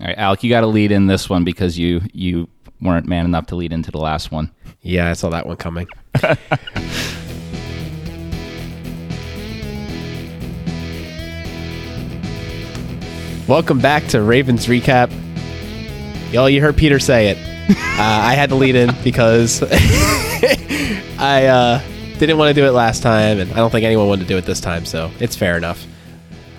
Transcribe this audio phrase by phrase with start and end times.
[0.00, 2.48] All right, Alec, you got to lead in this one because you you
[2.80, 4.52] weren't man enough to lead into the last one.
[4.80, 5.88] Yeah, I saw that one coming.
[13.48, 15.10] Welcome back to Ravens Recap.
[16.32, 17.38] Y'all, you heard Peter say it.
[17.98, 19.60] Uh, I had to lead in because
[21.18, 21.82] I uh,
[22.20, 24.38] didn't want to do it last time, and I don't think anyone wanted to do
[24.38, 25.84] it this time, so it's fair enough.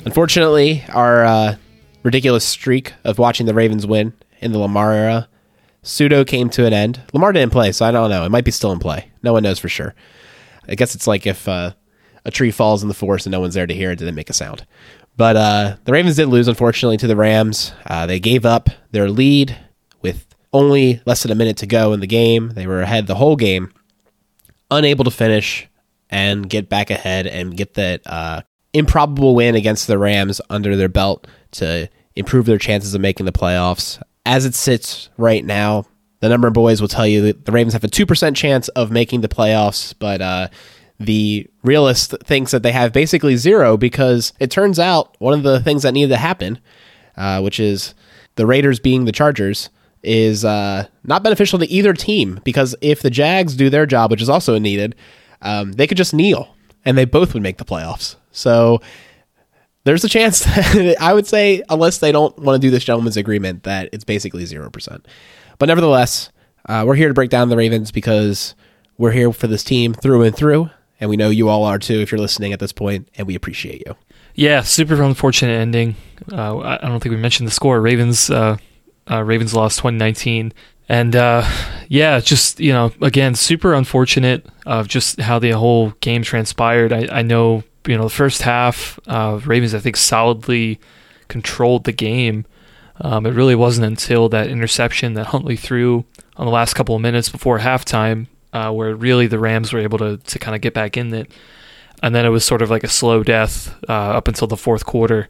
[0.04, 1.56] Unfortunately, our uh,
[2.04, 5.30] ridiculous streak of watching the Ravens win in the Lamar era
[5.82, 7.02] pseudo came to an end.
[7.14, 8.26] Lamar didn't play, so I don't know.
[8.26, 9.12] It might be still in play.
[9.24, 9.96] No one knows for sure.
[10.68, 11.74] I guess it's like if uh,
[12.26, 14.30] a tree falls in the forest and no one's there to hear it, didn't make
[14.30, 14.66] a sound.
[15.18, 17.74] But uh, the Ravens did lose, unfortunately, to the Rams.
[17.86, 19.58] Uh, they gave up their lead
[20.02, 22.50] with only less than a minute to go in the game.
[22.50, 23.74] They were ahead the whole game,
[24.72, 25.68] unable to finish
[26.10, 28.42] and get back ahead and get that uh,
[28.74, 33.32] improbable win against the Rams under their belt to improve their chances of making the
[33.32, 34.02] playoffs.
[34.26, 35.86] As it sits right now,
[36.20, 38.92] the number of boys will tell you that the Ravens have a 2% chance of
[38.92, 40.48] making the playoffs, but uh,
[41.00, 45.62] the realist thinks that they have basically zero because it turns out one of the
[45.62, 46.60] things that needed to happen,
[47.16, 47.96] uh, which is
[48.36, 49.70] the Raiders being the Chargers,
[50.04, 54.22] is uh, not beneficial to either team because if the Jags do their job, which
[54.22, 54.96] is also needed,
[55.42, 58.16] um, they could just kneel and they both would make the playoffs.
[58.32, 58.82] So
[59.90, 63.18] there's a chance that I would say, unless they don't want to do this gentleman's
[63.18, 65.06] agreement, that it's basically 0%.
[65.58, 66.32] But nevertheless,
[66.68, 68.56] uh, we're here to break down the Ravens because
[68.98, 72.00] we're here for this team through and through and we know you all are too
[72.00, 73.96] if you're listening at this point, and we appreciate you.
[74.36, 75.96] Yeah, super unfortunate ending.
[76.32, 77.82] Uh, I don't think we mentioned the score.
[77.82, 78.58] Ravens, uh,
[79.10, 80.54] uh, Ravens lost 2019,
[80.88, 81.50] and uh,
[81.88, 86.94] yeah, just you know, again, super unfortunate of just how the whole game transpired.
[86.94, 90.80] I, I know you know the first half, uh, Ravens I think solidly
[91.28, 92.46] controlled the game.
[93.02, 96.06] Um, it really wasn't until that interception that Huntley threw
[96.38, 99.98] on the last couple of minutes before halftime uh, where really the Rams were able
[99.98, 101.32] to to kind of get back in it,
[102.04, 104.86] and then it was sort of like a slow death uh, up until the fourth
[104.86, 105.28] quarter.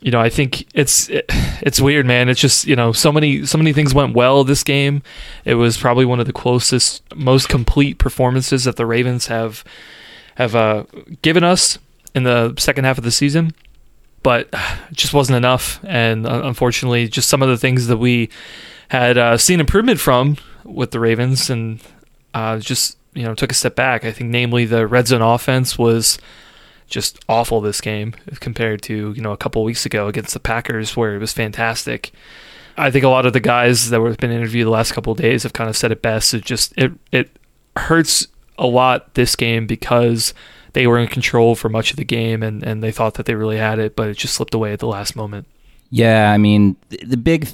[0.00, 1.26] You know, I think it's it,
[1.60, 2.30] it's weird, man.
[2.30, 5.02] It's just you know so many so many things went well this game.
[5.44, 9.62] It was probably one of the closest, most complete performances that the Ravens have
[10.36, 10.84] have uh,
[11.22, 11.78] given us
[12.14, 13.54] in the second half of the season
[14.22, 15.80] but it just wasn't enough.
[15.84, 18.30] And uh, unfortunately, just some of the things that we
[18.88, 21.80] had uh, seen improvement from with the Ravens and
[22.34, 24.04] uh, just you know took a step back.
[24.04, 26.18] I think, namely, the red zone offense was
[26.88, 30.96] just awful this game compared to you know a couple weeks ago against the Packers,
[30.96, 32.12] where it was fantastic.
[32.76, 35.42] I think a lot of the guys that have been interviewed the last couple days
[35.42, 36.32] have kind of said it best.
[36.32, 37.30] It just it it
[37.76, 38.28] hurts
[38.62, 40.32] a lot this game because
[40.72, 43.34] they were in control for much of the game and, and they thought that they
[43.34, 45.46] really had it, but it just slipped away at the last moment.
[45.90, 47.48] Yeah, I mean, the big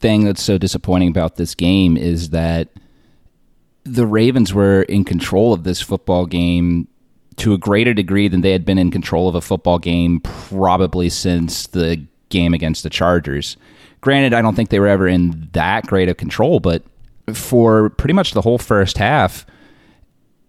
[0.00, 2.68] thing that's so disappointing about this game is that
[3.84, 6.88] the Ravens were in control of this football game
[7.36, 11.08] to a greater degree than they had been in control of a football game probably
[11.08, 13.56] since the game against the Chargers.
[14.00, 16.82] Granted, I don't think they were ever in that great of control, but
[17.32, 19.46] for pretty much the whole first half,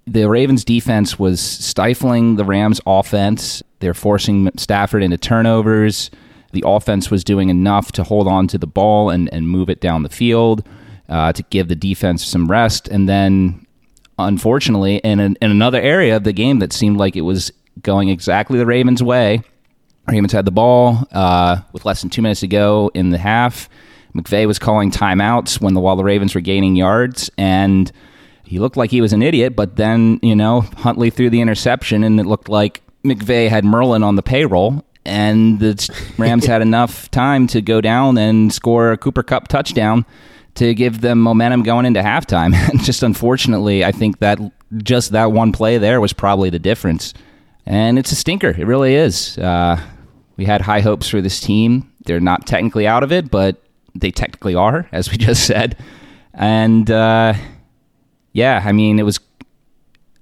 [0.08, 3.62] the Ravens defense was stifling the Rams offense.
[3.80, 6.10] They're forcing Stafford into turnovers.
[6.54, 9.82] The offense was doing enough to hold on to the ball and, and move it
[9.82, 10.66] down the field
[11.10, 12.88] uh, to give the defense some rest.
[12.88, 13.68] And then,
[14.18, 17.52] unfortunately, in, an, in another area of the game that seemed like it was
[17.82, 19.42] going exactly the Ravens' way,
[20.08, 23.70] Ravens had the ball uh, with less than two minutes to go in the half.
[24.16, 27.92] McVay was calling timeouts when the while the Ravens were gaining yards, and
[28.48, 29.56] he looked like he was an idiot.
[29.56, 34.04] But then, you know, Huntley threw the interception, and it looked like McVay had Merlin
[34.04, 38.98] on the payroll, and the Rams had enough time to go down and score a
[38.98, 40.06] Cooper Kupp touchdown
[40.56, 42.54] to give them momentum going into halftime.
[42.70, 44.40] And just unfortunately, I think that
[44.78, 47.14] just that one play there was probably the difference.
[47.66, 48.50] And it's a stinker.
[48.50, 49.38] It really is.
[49.38, 49.80] Uh,
[50.38, 51.92] we had high hopes for this team.
[52.06, 53.62] They're not technically out of it, but
[53.94, 55.78] they technically are, as we just said.
[56.34, 57.34] And uh,
[58.38, 59.20] yeah, I mean, it was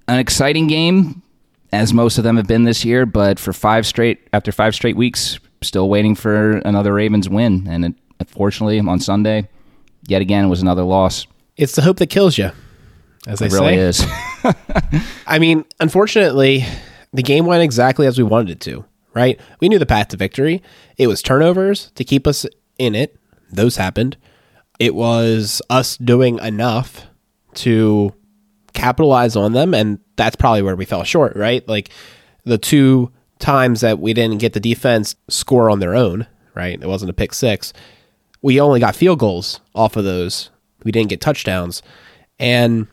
[0.08, 1.22] an exciting game,
[1.70, 3.04] as most of them have been this year.
[3.04, 7.66] But for five straight, after five straight weeks, still waiting for another Ravens win.
[7.68, 9.50] And it, unfortunately, on Sunday,
[10.06, 11.26] yet again it was another loss.
[11.58, 12.52] It's the hope that kills you,
[13.26, 13.80] as they it really say.
[13.80, 14.06] is.
[15.26, 16.64] I mean, unfortunately,
[17.12, 18.86] the game went exactly as we wanted it to.
[19.12, 19.38] Right?
[19.60, 20.62] We knew the path to victory.
[20.96, 22.46] It was turnovers to keep us
[22.78, 23.18] in it.
[23.52, 24.16] Those happened.
[24.78, 27.06] It was us doing enough
[27.56, 28.14] to
[28.72, 31.36] capitalize on them, and that's probably where we fell short.
[31.36, 31.66] Right?
[31.68, 31.90] Like
[32.44, 36.26] the two times that we didn't get the defense score on their own.
[36.54, 36.80] Right?
[36.80, 37.72] It wasn't a pick six
[38.46, 40.50] we only got field goals off of those.
[40.84, 41.82] We didn't get touchdowns.
[42.38, 42.86] And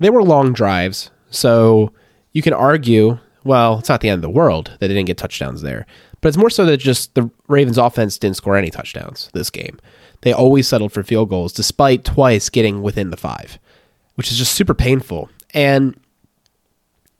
[0.00, 1.10] they were long drives.
[1.30, 1.92] So
[2.32, 5.18] you can argue, well, it's not the end of the world that they didn't get
[5.18, 5.86] touchdowns there.
[6.20, 9.78] But it's more so that just the Ravens offense didn't score any touchdowns this game.
[10.22, 13.60] They always settled for field goals despite twice getting within the 5,
[14.14, 15.30] which is just super painful.
[15.54, 15.98] And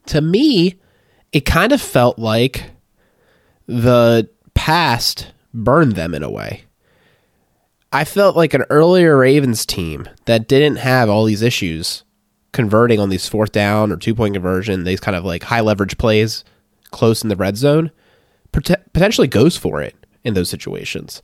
[0.07, 0.79] to me,
[1.33, 2.71] it kind of felt like
[3.67, 6.65] the past burned them in a way.
[7.93, 12.05] I felt like an earlier Ravens team that didn't have all these issues
[12.53, 15.99] converting on these fourth down or two point conversion, these kind of like high leverage
[15.99, 16.45] plays
[16.91, 17.91] close in the red zone,
[18.53, 19.95] potentially goes for it
[20.25, 21.23] in those situations.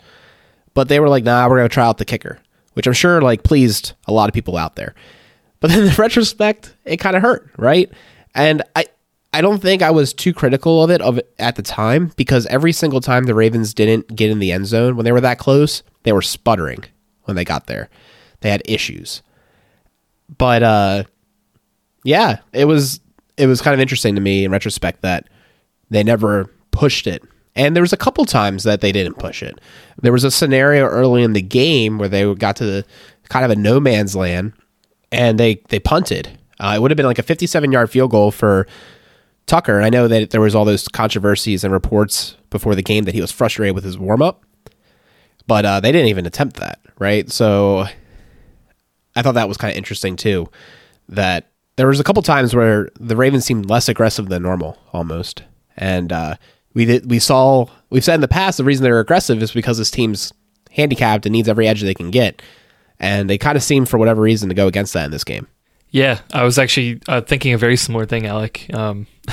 [0.75, 2.39] But they were like, nah, we're going to try out the kicker,
[2.75, 4.95] which I'm sure like pleased a lot of people out there.
[5.61, 7.91] But then in retrospect, it kind of hurt, right?
[8.35, 8.87] And I,
[9.33, 12.47] I don't think I was too critical of it of it at the time because
[12.47, 15.39] every single time the Ravens didn't get in the end zone when they were that
[15.39, 16.85] close, they were sputtering
[17.25, 17.89] when they got there.
[18.41, 19.23] They had issues.
[20.37, 21.05] But uh
[22.05, 23.01] yeah, it was
[23.37, 25.29] it was kind of interesting to me in retrospect that
[25.91, 27.23] they never pushed it.
[27.55, 29.61] And there was a couple times that they didn't push it.
[30.01, 32.85] There was a scenario early in the game where they got to the
[33.29, 34.53] kind of a no man's land
[35.13, 36.39] and they they punted.
[36.61, 38.67] Uh, it would have been like a 57 yard field goal for
[39.49, 39.77] Tucker.
[39.77, 43.15] And I know that there was all those controversies and reports before the game that
[43.15, 44.45] he was frustrated with his warm up,
[45.47, 47.31] but uh, they didn't even attempt that, right?
[47.31, 47.87] So
[49.17, 50.49] I thought that was kind of interesting too.
[51.09, 55.43] That there was a couple times where the Ravens seemed less aggressive than normal, almost,
[55.77, 56.37] and uh,
[56.75, 59.79] we did, we saw we've said in the past the reason they're aggressive is because
[59.79, 60.33] this team's
[60.71, 62.43] handicapped and needs every edge they can get,
[63.01, 65.47] and they kind of seem for whatever reason to go against that in this game.
[65.91, 68.73] Yeah, I was actually uh, thinking a very similar thing, Alec.
[68.75, 69.07] Um,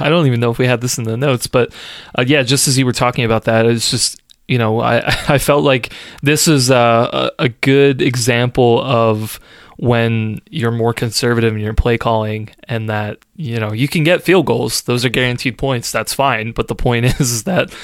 [0.00, 1.72] I don't even know if we had this in the notes, but
[2.18, 5.38] uh, yeah, just as you were talking about that, it's just you know I I
[5.38, 9.40] felt like this is a, a good example of
[9.76, 14.22] when you're more conservative in your play calling and that you know you can get
[14.22, 17.74] field goals those are guaranteed points that's fine but the point is, is that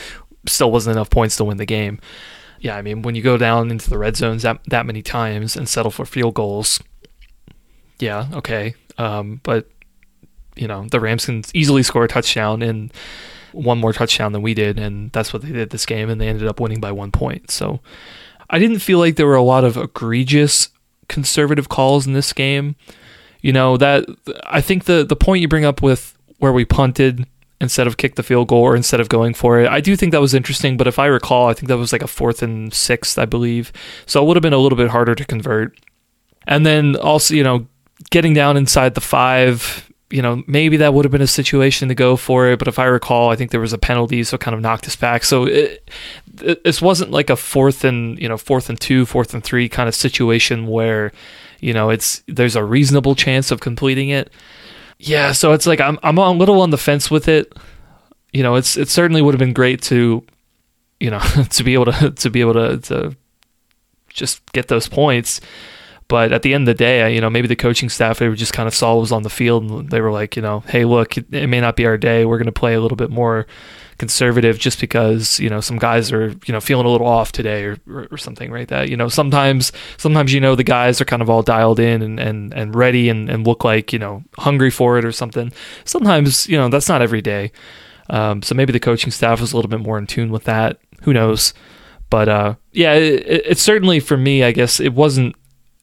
[0.47, 1.99] still wasn't enough points to win the game
[2.61, 5.57] yeah i mean when you go down into the red zones that, that many times
[5.57, 6.81] and settle for field goals
[8.01, 8.75] yeah, okay.
[8.99, 9.69] Um, but
[10.57, 12.93] you know, the Rams can easily score a touchdown and
[13.53, 16.29] one more touchdown than we did, and that's what they did this game, and they
[16.29, 17.51] ended up winning by one point.
[17.51, 17.81] So
[18.49, 20.71] I didn't feel like there were a lot of egregious
[21.09, 22.77] conservative calls in this game.
[23.43, 24.07] You know that
[24.45, 27.27] I think the the point you bring up with where we punted
[27.61, 29.69] instead of kick the field goal or instead of going for it.
[29.69, 32.03] I do think that was interesting, but if I recall, I think that was like
[32.03, 33.73] a fourth and sixth, I believe.
[34.07, 35.79] So it would have been a little bit harder to convert.
[36.47, 37.67] And then also, you know,
[38.11, 41.95] getting down inside the five, you know, maybe that would have been a situation to
[41.95, 42.59] go for it.
[42.59, 44.97] But if I recall, I think there was a penalty, so kind of knocked us
[44.97, 45.23] back.
[45.23, 45.89] So it,
[46.43, 49.69] it, this wasn't like a fourth and you know fourth and two, fourth and three
[49.69, 51.13] kind of situation where
[51.61, 54.33] you know it's there's a reasonable chance of completing it.
[55.03, 57.53] Yeah, so it's like I'm I'm a little on the fence with it.
[58.35, 60.23] You know, it's it certainly would have been great to,
[61.01, 61.21] you know,
[61.51, 63.17] to be able to to be able to to
[64.11, 65.41] just get those points.
[66.07, 68.53] But at the end of the day, you know, maybe the coaching staff they just
[68.53, 70.85] kind of saw what was on the field and they were like, you know, hey,
[70.85, 72.27] look, it, it may not be our day.
[72.27, 73.47] We're going to play a little bit more
[74.01, 77.65] conservative just because you know some guys are you know feeling a little off today
[77.65, 78.67] or, or, or, something right?
[78.69, 82.01] That you know sometimes sometimes you know the guys are kind of all dialed in
[82.01, 85.53] and and, and ready and, and look like you know hungry for it or something.
[85.85, 87.53] Sometimes you know that's not every day.
[88.09, 90.81] Um, so maybe the coaching staff was a little bit more in tune with that.
[91.03, 91.55] Who knows?
[92.09, 95.35] But uh, yeah it, it certainly for me i guess it wasn't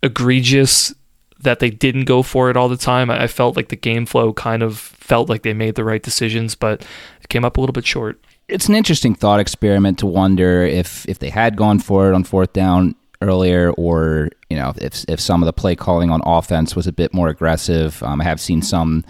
[0.03, 0.93] egregious
[1.41, 3.10] that they didn't go for it all the time.
[3.10, 6.56] I felt like the game flow kind of felt like they made the right decisions,
[6.56, 6.86] but
[7.22, 8.20] it came up a little bit short.
[8.48, 12.24] It's an interesting thought experiment to wonder if if they had gone for it on
[12.24, 16.75] fourth down earlier, or you know if if some of the play calling on offense
[16.75, 18.01] was a bit more aggressive.
[18.03, 19.03] Um, I have seen some.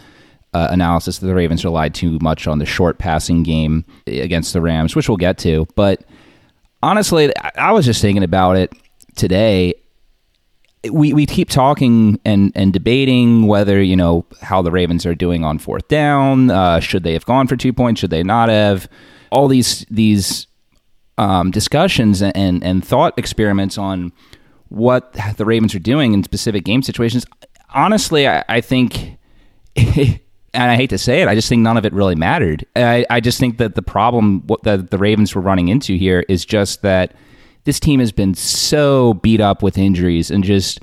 [0.54, 4.62] Uh, analysis that the Ravens relied too much on the short passing game against the
[4.62, 5.68] Rams, which we'll get to.
[5.76, 6.04] But
[6.82, 8.72] honestly, I was just thinking about it
[9.16, 9.76] today
[10.90, 15.44] we, we keep talking and, and debating whether, you know, how the Ravens are doing
[15.44, 16.50] on fourth down.
[16.52, 18.02] Uh, should they have gone for two points?
[18.02, 18.90] Should they not have?
[19.30, 20.48] All these these
[21.18, 24.14] um, discussions and, and thought experiments on
[24.70, 27.26] what the Ravens are doing in specific game situations.
[27.74, 29.18] Honestly, I, I think,
[29.76, 30.20] and
[30.54, 32.66] I hate to say it, I just think none of it really mattered.
[32.76, 36.46] I, I just think that the problem that the Ravens were running into here is
[36.46, 37.14] just that–
[37.68, 40.80] this team has been so beat up with injuries and just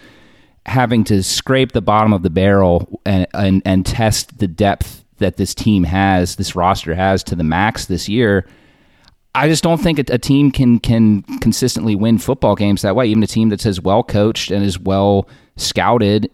[0.67, 5.39] having to scrape the bottom of the barrel and, and, and test the depth that
[5.39, 8.47] this team has, this roster has to the max this year.
[9.35, 13.07] I just don't think a, team can can consistently win football games that way.
[13.07, 15.27] Even a team that's as well coached and as well
[15.57, 16.31] scouted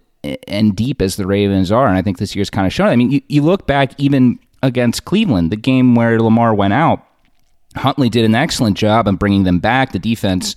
[0.48, 2.88] and deep as the Ravens are, and I think this year's kind of shown.
[2.88, 7.06] I mean, you, you look back even against Cleveland, the game where Lamar went out.
[7.76, 9.92] Huntley did an excellent job in bringing them back.
[9.92, 10.56] The defense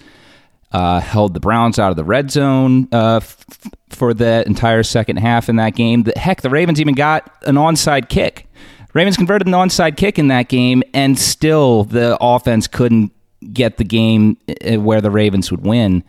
[0.71, 3.45] uh, held the Browns out of the red zone uh, f-
[3.89, 6.03] for the entire second half in that game.
[6.03, 8.47] The, heck, the Ravens even got an onside kick.
[8.93, 13.11] Ravens converted an onside kick in that game, and still the offense couldn't
[13.51, 16.03] get the game uh, where the Ravens would win.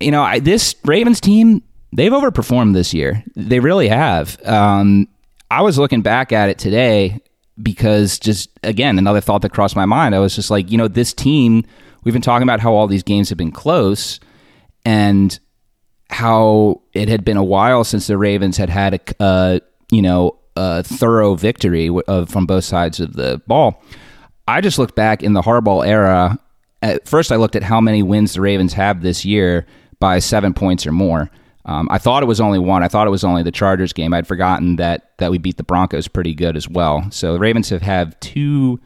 [0.00, 3.22] You know, I, this Ravens team, they've overperformed this year.
[3.36, 4.38] They really have.
[4.46, 5.08] Um,
[5.50, 7.20] I was looking back at it today
[7.62, 10.14] because just again another thought that crossed my mind.
[10.14, 11.64] I was just like, you know, this team.
[12.02, 14.20] We've been talking about how all these games have been close,
[14.84, 15.38] and
[16.08, 20.38] how it had been a while since the Ravens had had a, uh, you know
[20.56, 23.82] a thorough victory uh, from both sides of the ball.
[24.48, 26.38] I just looked back in the Harbaugh era.
[26.82, 29.66] At first, I looked at how many wins the Ravens have this year
[30.00, 31.30] by seven points or more.
[31.66, 32.82] Um, I thought it was only one.
[32.82, 34.14] I thought it was only the Chargers game.
[34.14, 37.06] I'd forgotten that that we beat the Broncos pretty good as well.
[37.10, 38.80] So the Ravens have had two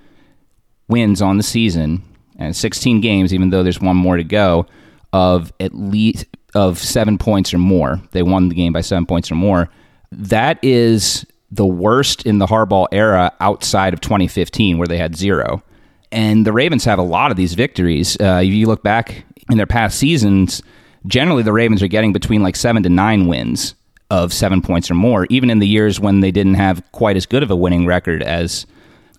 [0.88, 2.02] wins on the season
[2.36, 4.66] and 16 games, even though there's one more to go,
[5.12, 8.00] of at least of seven points or more.
[8.10, 9.68] They won the game by seven points or more.
[10.10, 15.62] That is the worst in the Harbaugh era outside of 2015, where they had zero.
[16.10, 18.16] And the Ravens have a lot of these victories.
[18.20, 20.62] Uh, if you look back in their past seasons
[21.06, 23.74] generally the Ravens are getting between like seven to nine wins
[24.10, 27.26] of seven points or more, even in the years when they didn't have quite as
[27.26, 28.66] good of a winning record as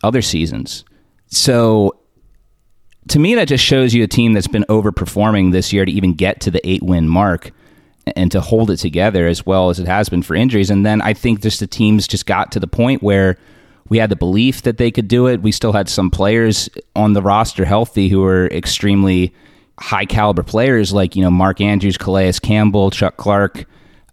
[0.03, 0.85] other seasons.
[1.27, 1.99] So
[3.09, 6.13] to me, that just shows you a team that's been overperforming this year to even
[6.13, 7.51] get to the eight win mark
[8.15, 10.69] and to hold it together as well as it has been for injuries.
[10.69, 13.37] And then I think just the teams just got to the point where
[13.89, 15.41] we had the belief that they could do it.
[15.41, 19.33] We still had some players on the roster healthy who were extremely
[19.79, 23.65] high caliber players like you know Mark Andrews, Calais Campbell, Chuck Clark,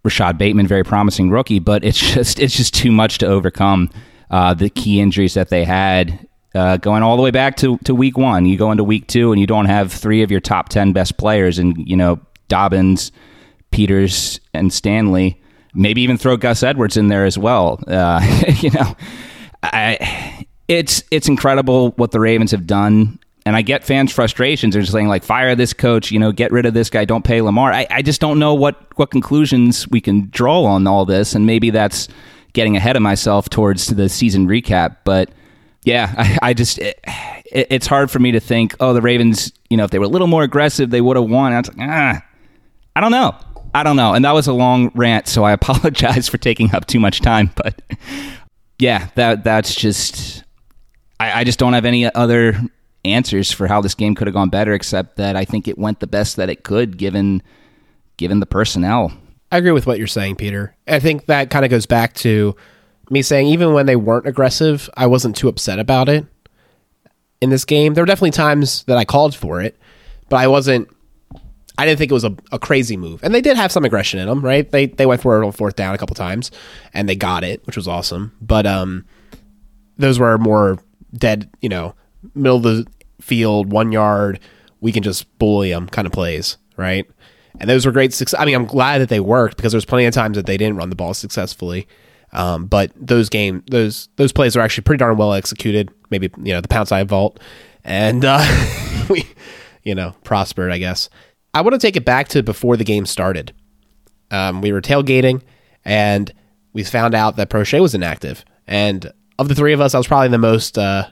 [0.05, 3.91] Rashod Bateman, very promising rookie, but it's just it's just too much to overcome
[4.31, 6.27] uh, the key injuries that they had.
[6.55, 9.33] Uh, going all the way back to, to week one, you go into week two
[9.33, 13.11] and you don't have three of your top ten best players, and you know Dobbins,
[13.71, 15.41] Peters, and Stanley.
[15.75, 17.83] Maybe even throw Gus Edwards in there as well.
[17.87, 18.21] Uh,
[18.61, 18.95] you know,
[19.63, 24.75] I, it's it's incredible what the Ravens have done and I get fans' frustrations.
[24.75, 27.41] They're saying like, fire this coach, you know, get rid of this guy, don't pay
[27.41, 27.73] Lamar.
[27.73, 31.47] I, I just don't know what what conclusions we can draw on all this, and
[31.47, 32.09] maybe that's
[32.53, 34.99] getting ahead of myself towards the season recap.
[35.05, 35.31] But
[35.85, 37.01] yeah, I, I just it,
[37.51, 40.07] it, it's hard for me to think, oh, the Ravens, you know, if they were
[40.07, 41.53] a little more aggressive, they would have won.
[41.53, 42.23] I was like, ah,
[42.95, 43.37] I don't know.
[43.75, 44.13] I don't know.
[44.13, 47.51] And that was a long rant, so I apologize for taking up too much time.
[47.57, 47.83] But
[48.79, 50.45] yeah, that that's just
[51.19, 52.61] I, I just don't have any other
[53.05, 56.01] answers for how this game could have gone better, except that I think it went
[56.01, 57.43] the best that it could given
[58.17, 59.13] given the personnel.
[59.51, 60.75] I agree with what you're saying, Peter.
[60.87, 62.57] I think that kind of goes back to
[63.11, 66.25] me saying even when they weren't aggressive, I wasn't too upset about it.
[67.41, 69.77] In this game, there were definitely times that I called for it,
[70.29, 70.89] but I wasn't.
[71.79, 74.21] I didn't think it was a, a crazy move, and they did have some aggression
[74.21, 74.71] in them, right?
[74.71, 76.51] They they went for it on fourth down a couple times,
[76.95, 78.33] and they got it, which was awesome.
[78.41, 79.05] But um,
[79.99, 80.79] those were more
[81.13, 81.95] dead, you know,
[82.35, 82.87] middle of the
[83.21, 84.41] field, one yard,
[84.81, 87.09] we can just bully them kind of plays, right?
[87.61, 88.39] And those were great success.
[88.41, 90.77] I mean, I'm glad that they worked because there's plenty of times that they didn't
[90.77, 91.87] run the ball successfully.
[92.33, 95.91] Um, but those game those those plays are actually pretty darn well executed.
[96.11, 97.39] Maybe you know the pound side vault,
[97.85, 98.43] and uh,
[99.11, 99.27] we
[99.83, 101.11] you know prospered, I guess.
[101.55, 103.53] I want to take it back to before the game started.
[104.31, 105.43] Um, we were tailgating,
[105.85, 106.33] and
[106.73, 108.47] we found out that Proche was inactive.
[108.67, 111.09] And of the three of us, I was probably the most uh,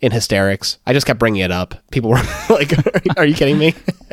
[0.00, 0.78] in hysterics.
[0.86, 1.74] I just kept bringing it up.
[1.90, 2.16] People were
[2.50, 2.72] like,
[3.16, 3.74] "Are you kidding me?"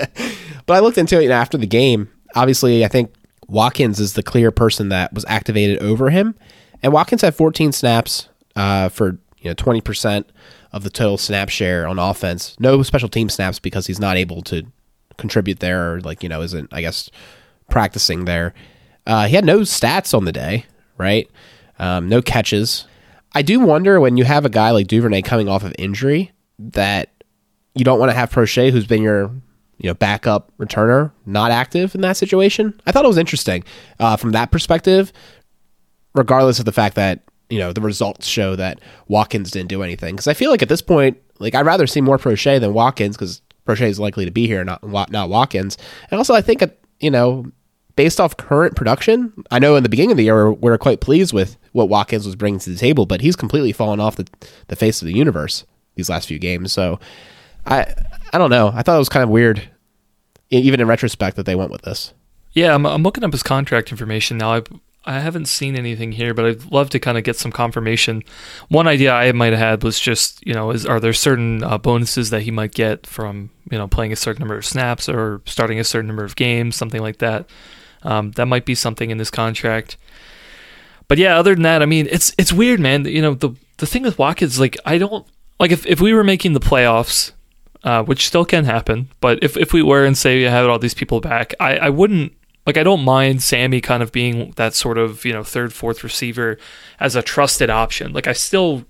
[0.66, 2.10] but I looked into it after the game.
[2.36, 3.14] Obviously, I think
[3.48, 6.36] Watkins is the clear person that was activated over him,
[6.84, 10.30] and Watkins had 14 snaps uh, for you know 20 percent
[10.74, 12.56] of the total snap share on offense.
[12.60, 14.66] No special team snaps because he's not able to
[15.18, 17.10] contribute there, or like you know isn't I guess
[17.70, 18.54] practicing there.
[19.06, 20.66] Uh, he had no stats on the day,
[20.98, 21.30] right?
[21.80, 22.86] Um, no catches.
[23.38, 27.24] I do wonder when you have a guy like Duvernay coming off of injury that
[27.76, 29.30] you don't want to have Proche, who's been your
[29.78, 32.74] you know backup returner, not active in that situation.
[32.88, 33.64] I thought it was interesting
[34.00, 35.14] uh, from that perspective,
[36.16, 40.16] regardless of the fact that you know the results show that Watkins didn't do anything.
[40.16, 43.18] Because I feel like at this point, like I'd rather see more Proche than Watkins
[43.18, 45.78] because Proche is likely to be here, not not Watkins.
[46.10, 46.64] And also, I think
[47.00, 47.46] you know
[47.98, 51.02] based off current production, I know in the beginning of the year we are quite
[51.02, 54.28] pleased with what Watkins was bringing to the table, but he's completely fallen off the,
[54.68, 56.72] the face of the universe these last few games.
[56.72, 57.00] So
[57.66, 57.94] I
[58.32, 58.72] I don't know.
[58.74, 59.70] I thought it was kind of weird,
[60.50, 62.14] even in retrospect, that they went with this.
[62.54, 64.54] Yeah, I'm, I'm looking up his contract information now.
[64.54, 64.62] I
[65.06, 68.24] I haven't seen anything here, but I'd love to kind of get some confirmation.
[68.68, 71.78] One idea I might have had was just, you know, is are there certain uh,
[71.78, 75.42] bonuses that he might get from, you know, playing a certain number of snaps or
[75.46, 77.50] starting a certain number of games, something like that.
[78.04, 79.98] Um, that might be something in this contract.
[81.08, 83.06] But yeah, other than that, I mean, it's it's weird, man.
[83.06, 85.26] You know, the the thing with Watkins, like, I don't
[85.60, 87.32] like if if we were making the playoffs,
[87.84, 90.80] uh, which still can happen, but if if we were and say we had all
[90.80, 92.34] these people back, I I wouldn't
[92.66, 96.04] like I don't mind Sammy kind of being that sort of you know third fourth
[96.04, 96.58] receiver
[97.00, 98.12] as a trusted option.
[98.12, 98.86] Like I still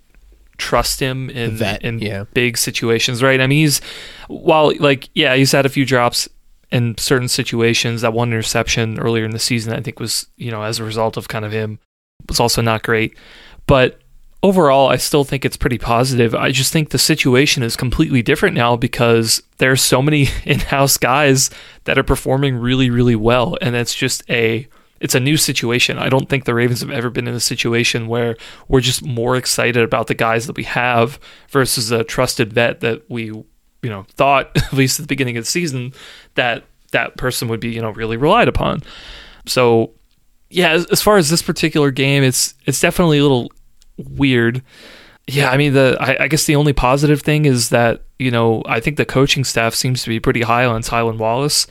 [0.58, 2.24] trust him in Vet, in yeah.
[2.34, 3.40] big situations, right?
[3.40, 3.80] I mean, he's
[4.28, 6.28] while like yeah, he's had a few drops
[6.72, 8.02] in certain situations.
[8.02, 11.18] That one interception earlier in the season, I think, was you know as a result
[11.18, 11.80] of kind of him
[12.28, 13.18] was also not great,
[13.68, 14.00] but
[14.44, 16.34] overall, I still think it's pretty positive.
[16.36, 21.50] I just think the situation is completely different now because there's so many in-house guys
[21.86, 24.68] that are performing really, really well, and it's just a
[25.00, 26.00] it's a new situation.
[26.00, 28.36] I don't think the Ravens have ever been in a situation where
[28.68, 31.20] we're just more excited about the guys that we have
[31.50, 33.32] versus a trusted vet that we,
[33.82, 35.94] you know, thought at least at the beginning of the season
[36.36, 38.84] that that person would be, you know, really relied upon.
[39.46, 39.92] So,
[40.50, 43.52] yeah, as, as far as this particular game, it's it's definitely a little
[43.98, 44.62] weird.
[45.28, 48.64] Yeah, I mean the I, I guess the only positive thing is that you know
[48.66, 51.68] I think the coaching staff seems to be pretty high on Tylan Wallace.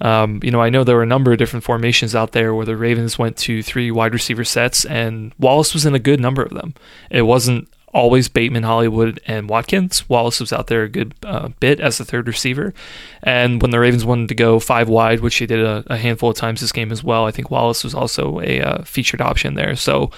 [0.00, 2.66] Um, you know, I know there were a number of different formations out there where
[2.66, 6.42] the Ravens went to three wide receiver sets, and Wallace was in a good number
[6.42, 6.74] of them.
[7.10, 10.08] It wasn't always Bateman, Hollywood, and Watkins.
[10.08, 12.74] Wallace was out there a good uh, bit as the third receiver.
[13.22, 16.30] And when the Ravens wanted to go five wide, which they did a, a handful
[16.30, 19.54] of times this game as well, I think Wallace was also a uh, featured option
[19.54, 19.76] there.
[19.76, 20.10] So,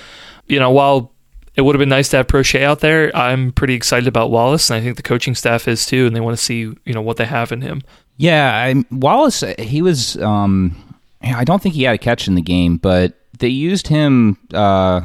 [0.46, 1.12] you know, while
[1.56, 3.14] it would have been nice to have Proche out there.
[3.14, 6.20] I'm pretty excited about Wallace, and I think the coaching staff is too, and they
[6.20, 7.82] want to see you know what they have in him.
[8.16, 10.16] Yeah, I, Wallace, he was.
[10.18, 10.76] Um,
[11.22, 15.02] I don't think he had a catch in the game, but they used him uh,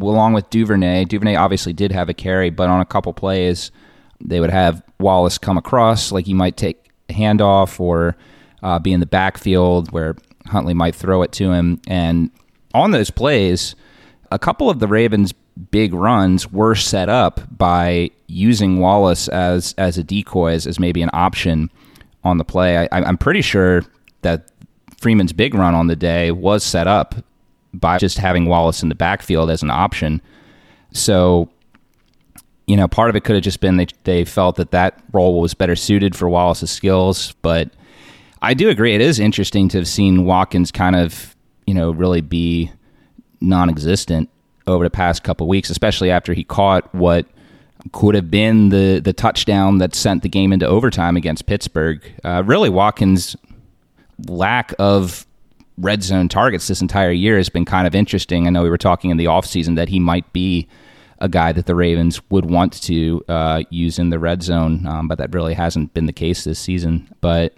[0.00, 1.04] along with Duvernay.
[1.06, 3.70] Duvernay obviously did have a carry, but on a couple plays,
[4.20, 8.16] they would have Wallace come across, like he might take a handoff or
[8.62, 11.80] uh, be in the backfield where Huntley might throw it to him.
[11.86, 12.30] And
[12.74, 13.74] on those plays,
[14.30, 15.34] a couple of the Ravens'
[15.70, 21.02] big runs were set up by using Wallace as as a decoy, as, as maybe
[21.02, 21.70] an option
[22.24, 22.78] on the play.
[22.78, 23.82] I, I'm pretty sure
[24.22, 24.50] that
[24.98, 27.14] Freeman's big run on the day was set up
[27.74, 30.20] by just having Wallace in the backfield as an option.
[30.92, 31.48] So,
[32.66, 35.40] you know, part of it could have just been they they felt that that role
[35.40, 37.70] was better suited for Wallace's skills, but
[38.42, 42.20] I do agree it is interesting to have seen Watkins kind of, you know, really
[42.20, 42.72] be
[43.40, 44.28] non-existent
[44.66, 47.26] over the past couple weeks, especially after he caught what
[47.92, 52.00] could have been the the touchdown that sent the game into overtime against Pittsburgh.
[52.22, 53.34] Uh, really, Watkins'
[54.28, 55.26] lack of
[55.78, 58.46] red zone targets this entire year has been kind of interesting.
[58.46, 60.68] I know we were talking in the offseason that he might be
[61.18, 65.08] a guy that the Ravens would want to uh, use in the red zone, um,
[65.08, 67.08] but that really hasn't been the case this season.
[67.20, 67.56] But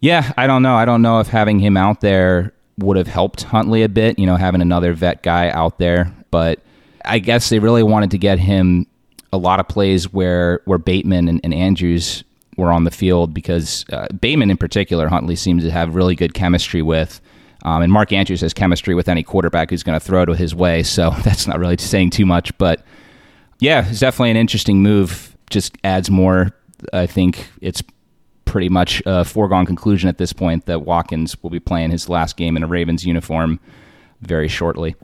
[0.00, 0.76] yeah, I don't know.
[0.76, 4.26] I don't know if having him out there would have helped Huntley a bit, you
[4.26, 6.12] know, having another vet guy out there.
[6.30, 6.60] But
[7.04, 8.86] I guess they really wanted to get him
[9.32, 12.24] a lot of plays where where Bateman and, and Andrews
[12.56, 16.34] were on the field because uh, Bateman in particular, Huntley seems to have really good
[16.34, 17.20] chemistry with.
[17.64, 20.54] Um, and Mark Andrews has chemistry with any quarterback who's going to throw to his
[20.54, 22.56] way, so that's not really saying too much.
[22.58, 22.84] But
[23.58, 25.36] yeah, it's definitely an interesting move.
[25.50, 26.52] Just adds more.
[26.92, 27.82] I think it's
[28.44, 32.36] pretty much a foregone conclusion at this point that Watkins will be playing his last
[32.36, 33.60] game in a Ravens uniform
[34.20, 34.94] very shortly.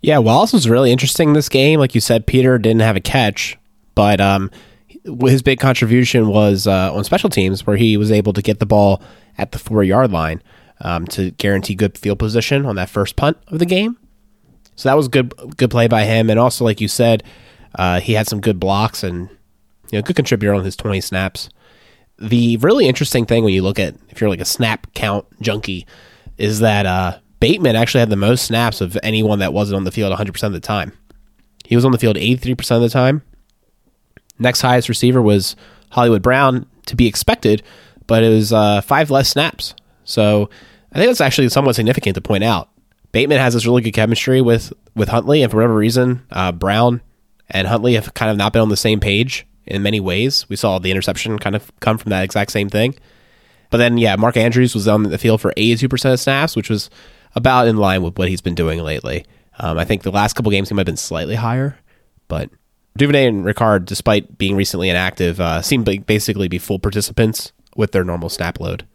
[0.00, 1.80] Yeah, Wallace was really interesting this game.
[1.80, 3.58] Like you said, Peter didn't have a catch,
[3.94, 4.50] but um,
[5.20, 8.66] his big contribution was uh, on special teams, where he was able to get the
[8.66, 9.02] ball
[9.36, 10.42] at the four yard line
[10.80, 13.96] um, to guarantee good field position on that first punt of the game.
[14.76, 16.30] So that was good, good play by him.
[16.30, 17.24] And also, like you said,
[17.74, 19.28] uh, he had some good blocks and
[19.90, 21.48] you know good contributor on his twenty snaps.
[22.18, 25.86] The really interesting thing when you look at if you're like a snap count junkie
[26.36, 29.92] is that uh, Bateman actually had the most snaps of anyone that wasn't on the
[29.92, 30.92] field 100% of the time.
[31.64, 33.22] He was on the field 83% of the time.
[34.38, 35.56] Next highest receiver was
[35.90, 37.62] Hollywood Brown, to be expected,
[38.06, 39.74] but it was uh, five less snaps.
[40.04, 40.50] So
[40.92, 42.70] I think that's actually somewhat significant to point out.
[43.12, 47.00] Bateman has this really good chemistry with, with Huntley, and for whatever reason, uh, Brown
[47.48, 50.46] and Huntley have kind of not been on the same page in many ways.
[50.48, 52.94] We saw the interception kind of come from that exact same thing.
[53.70, 56.90] But then, yeah, Mark Andrews was on the field for 82% of snaps, which was
[57.34, 59.26] about in line with what he's been doing lately.
[59.58, 61.78] Um, I think the last couple games he might have been slightly higher,
[62.28, 62.50] but
[62.98, 67.92] Duvernay and Ricard, despite being recently inactive, uh, seem to basically be full participants with
[67.92, 68.86] their normal snap load.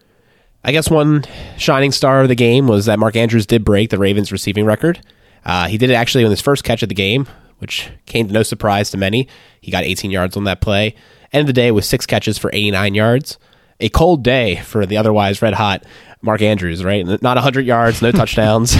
[0.63, 1.23] I guess one
[1.57, 5.01] shining star of the game was that Mark Andrews did break the Ravens receiving record.
[5.45, 7.27] Uh, he did it actually on his first catch of the game,
[7.59, 9.27] which came to no surprise to many.
[9.59, 10.95] He got 18 yards on that play.
[11.31, 13.37] End of the day with six catches for 89 yards.
[13.79, 15.85] A cold day for the otherwise red hot
[16.21, 17.05] Mark Andrews, right?
[17.05, 18.75] Not 100 yards, no touchdowns.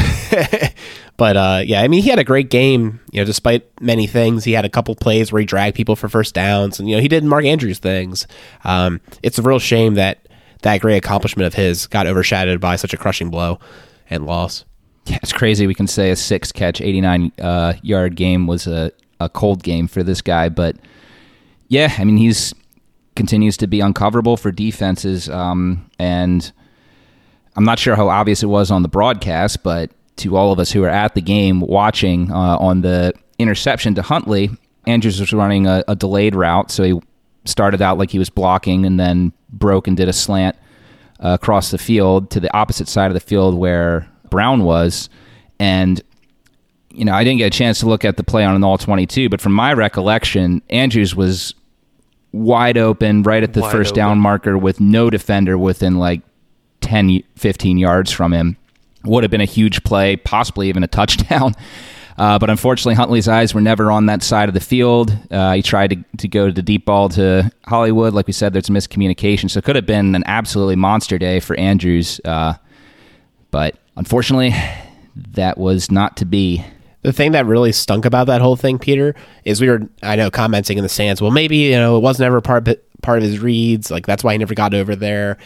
[1.18, 4.46] but uh, yeah, I mean, he had a great game, you know, despite many things.
[4.46, 7.02] He had a couple plays where he dragged people for first downs, and, you know,
[7.02, 8.28] he did Mark Andrews things.
[8.64, 10.28] Um, it's a real shame that
[10.62, 13.60] that great accomplishment of his got overshadowed by such a crushing blow
[14.10, 14.64] and loss.
[15.06, 15.68] Yeah, it's crazy.
[15.68, 19.88] We can say a six catch, 89 uh, yard game was a, a cold game
[19.88, 20.48] for this guy.
[20.48, 20.78] But
[21.68, 22.54] yeah, I mean, he's
[23.16, 25.30] continues to be uncoverable for defenses.
[25.30, 26.52] Um, and
[27.56, 30.72] I'm not sure how obvious it was on the broadcast, but to all of us
[30.72, 34.50] who were at the game watching uh, on the interception to Huntley,
[34.86, 36.72] Andrews was running a, a delayed route.
[36.72, 37.02] So he
[37.46, 40.56] started out like he was blocking and then broke and did a slant
[41.20, 45.10] uh, across the field to the opposite side of the field where Brown was.
[45.60, 46.02] And,
[46.90, 48.78] you know, I didn't get a chance to look at the play on an all
[48.78, 51.54] 22, but from my recollection, Andrews was
[52.34, 53.98] wide open right at the Wide first open.
[53.98, 56.22] down marker with no defender within like
[56.82, 58.58] 10, 15 yards from him.
[59.06, 61.54] Would have been a huge play, possibly even a touchdown.
[62.16, 65.18] Uh, but unfortunately, Huntley's eyes were never on that side of the field.
[65.32, 68.14] Uh, he tried to, to go to the deep ball to Hollywood.
[68.14, 69.50] Like we said, there's miscommunication.
[69.50, 72.22] So it could have been an absolutely monster day for Andrews.
[72.24, 72.54] Uh,
[73.50, 74.54] but unfortunately,
[75.16, 76.64] that was not to be.
[77.04, 79.14] The thing that really stunk about that whole thing, Peter,
[79.46, 81.22] is we were, I know, commenting in the stands.
[81.22, 83.92] Well, maybe you know it wasn't ever part of, part of his reads.
[83.92, 85.38] Like that's why he never got over there.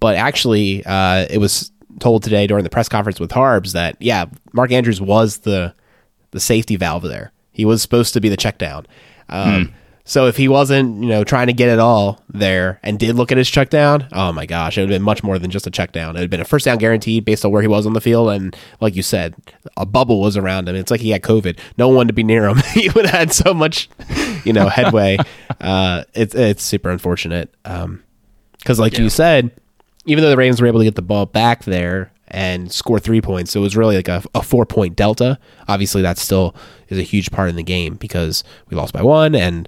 [0.00, 4.26] But actually, uh, it was told today during the press conference with Harbs that yeah,
[4.52, 5.74] Mark Andrews was the
[6.32, 7.32] the safety valve there.
[7.52, 8.86] He was supposed to be the check down.
[9.28, 9.72] Um,
[10.06, 13.32] So if he wasn't, you know, trying to get it all there and did look
[13.32, 15.66] at his check down, oh my gosh, it would have been much more than just
[15.66, 16.10] a check down.
[16.10, 18.02] It would have been a first down guaranteed based on where he was on the
[18.02, 18.28] field.
[18.28, 19.34] And like you said,
[19.78, 20.76] a bubble was around him.
[20.76, 21.58] It's like he had COVID.
[21.78, 22.58] No one to be near him.
[22.74, 23.88] he would have had so much,
[24.44, 25.16] you know, headway.
[25.62, 27.54] uh, it's, it's super unfortunate.
[27.64, 28.04] Um,
[28.66, 29.52] cause like you said,
[30.04, 33.22] even though the Ravens were able to get the ball back there and score three
[33.22, 35.38] points, so it was really like a, a four point delta.
[35.66, 36.54] Obviously, that still
[36.88, 39.66] is a huge part in the game because we lost by one and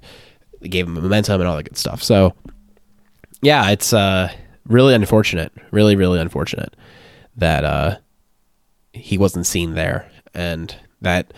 [0.61, 2.03] it gave him momentum and all that good stuff.
[2.03, 2.33] So,
[3.41, 4.31] yeah, it's uh,
[4.65, 6.75] really unfortunate, really, really unfortunate
[7.35, 7.97] that uh,
[8.93, 11.33] he wasn't seen there, and that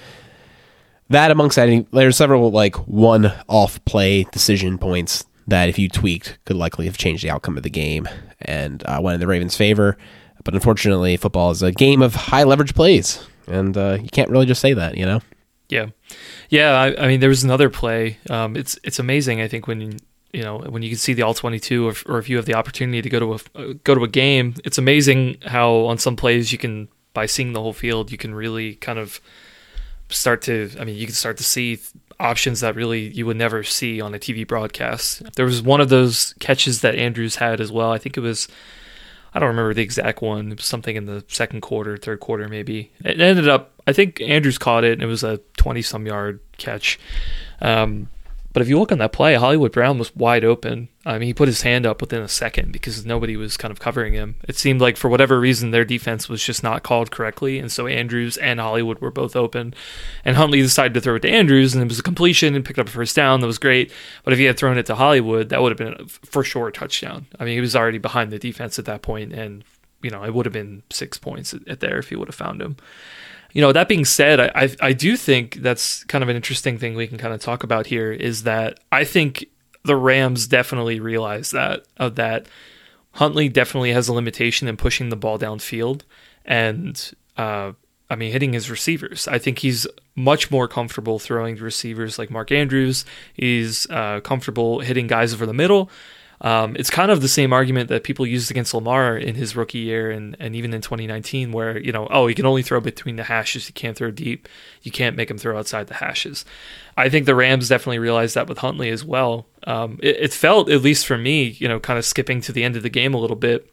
[1.10, 6.38] that amongst any, there's several like one off play decision points that if you tweaked
[6.46, 8.08] could likely have changed the outcome of the game
[8.42, 9.98] and uh, went in the Ravens' favor.
[10.44, 14.46] But unfortunately, football is a game of high leverage plays, and uh, you can't really
[14.46, 15.20] just say that, you know.
[15.70, 15.88] Yeah,
[16.50, 16.72] yeah.
[16.72, 18.18] I, I mean, there was another play.
[18.30, 19.40] Um, it's it's amazing.
[19.42, 20.00] I think when
[20.34, 22.46] you know when you can see the all twenty two, or, or if you have
[22.46, 26.16] the opportunity to go to a go to a game, it's amazing how on some
[26.16, 29.22] plays you can by seeing the whole field, you can really kind of
[30.10, 30.72] start to.
[30.80, 31.80] I mean, you can start to see
[32.20, 35.22] options that really you would never see on a TV broadcast.
[35.36, 37.92] There was one of those catches that Andrews had as well.
[37.92, 38.48] I think it was.
[39.34, 40.52] I don't remember the exact one.
[40.52, 42.92] It was something in the second quarter, third quarter, maybe.
[43.04, 46.40] It ended up, I think Andrews caught it, and it was a 20 some yard
[46.58, 47.00] catch.
[47.62, 48.10] Um,
[48.52, 50.90] but if you look on that play, Hollywood Brown was wide open.
[51.06, 53.80] I mean, he put his hand up within a second because nobody was kind of
[53.80, 54.36] covering him.
[54.48, 57.86] It seemed like for whatever reason their defense was just not called correctly, and so
[57.86, 59.76] Andrews and Hollywood were both open.
[60.26, 62.80] And Huntley decided to throw it to Andrews, and it was a completion and picked
[62.80, 63.42] up a first down.
[63.42, 63.92] That was great.
[64.24, 66.70] But if he had thrown it to Hollywood, that would have been a, for sure
[66.70, 67.28] a touchdown.
[67.40, 69.64] I mean, he was already behind the defense at that point, and
[70.02, 72.62] you know it would have been six points at there if he would have found
[72.62, 72.78] him
[73.54, 76.78] you know that being said I, I i do think that's kind of an interesting
[76.78, 79.46] thing we can kind of talk about here is that i think
[79.84, 82.48] the rams definitely realize that of that
[83.14, 86.02] huntley definitely has a limitation in pushing the ball downfield
[86.46, 87.72] and uh
[88.10, 89.28] I mean, hitting his receivers.
[89.28, 89.86] I think he's
[90.16, 93.06] much more comfortable throwing to receivers like Mark Andrews.
[93.34, 95.92] He's uh, comfortable hitting guys over the middle.
[96.42, 99.80] Um, it's kind of the same argument that people used against Lamar in his rookie
[99.80, 103.18] year and, and even in 2019, where, you know, oh, he can only throw between
[103.18, 103.68] the hashes.
[103.68, 104.48] He can't throw deep.
[104.82, 106.46] You can't make him throw outside the hashes.
[106.96, 109.48] I think the Rams definitely realized that with Huntley as well.
[109.66, 112.64] Um, it, it felt, at least for me, you know, kind of skipping to the
[112.64, 113.70] end of the game a little bit,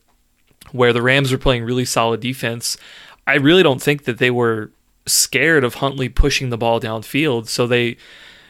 [0.72, 2.76] where the Rams were playing really solid defense.
[3.29, 4.72] I really don't think that they were
[5.07, 7.46] scared of Huntley pushing the ball downfield.
[7.46, 7.96] So they,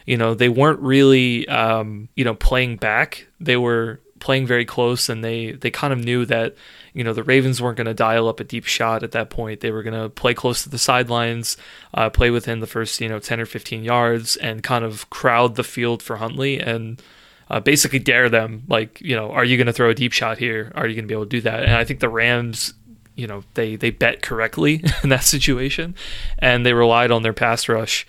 [0.07, 3.27] you know, they weren't really, um, you know, playing back.
[3.39, 6.55] They were playing very close, and they they kind of knew that
[6.93, 9.61] you know the Ravens weren't going to dial up a deep shot at that point.
[9.61, 11.57] They were going to play close to the sidelines,
[11.93, 15.55] uh, play within the first you know ten or fifteen yards, and kind of crowd
[15.55, 17.01] the field for Huntley and.
[17.49, 20.37] Uh, basically dare them like you know are you going to throw a deep shot
[20.37, 22.73] here are you going to be able to do that and i think the rams
[23.15, 25.95] you know they they bet correctly in that situation
[26.39, 28.05] and they relied on their pass rush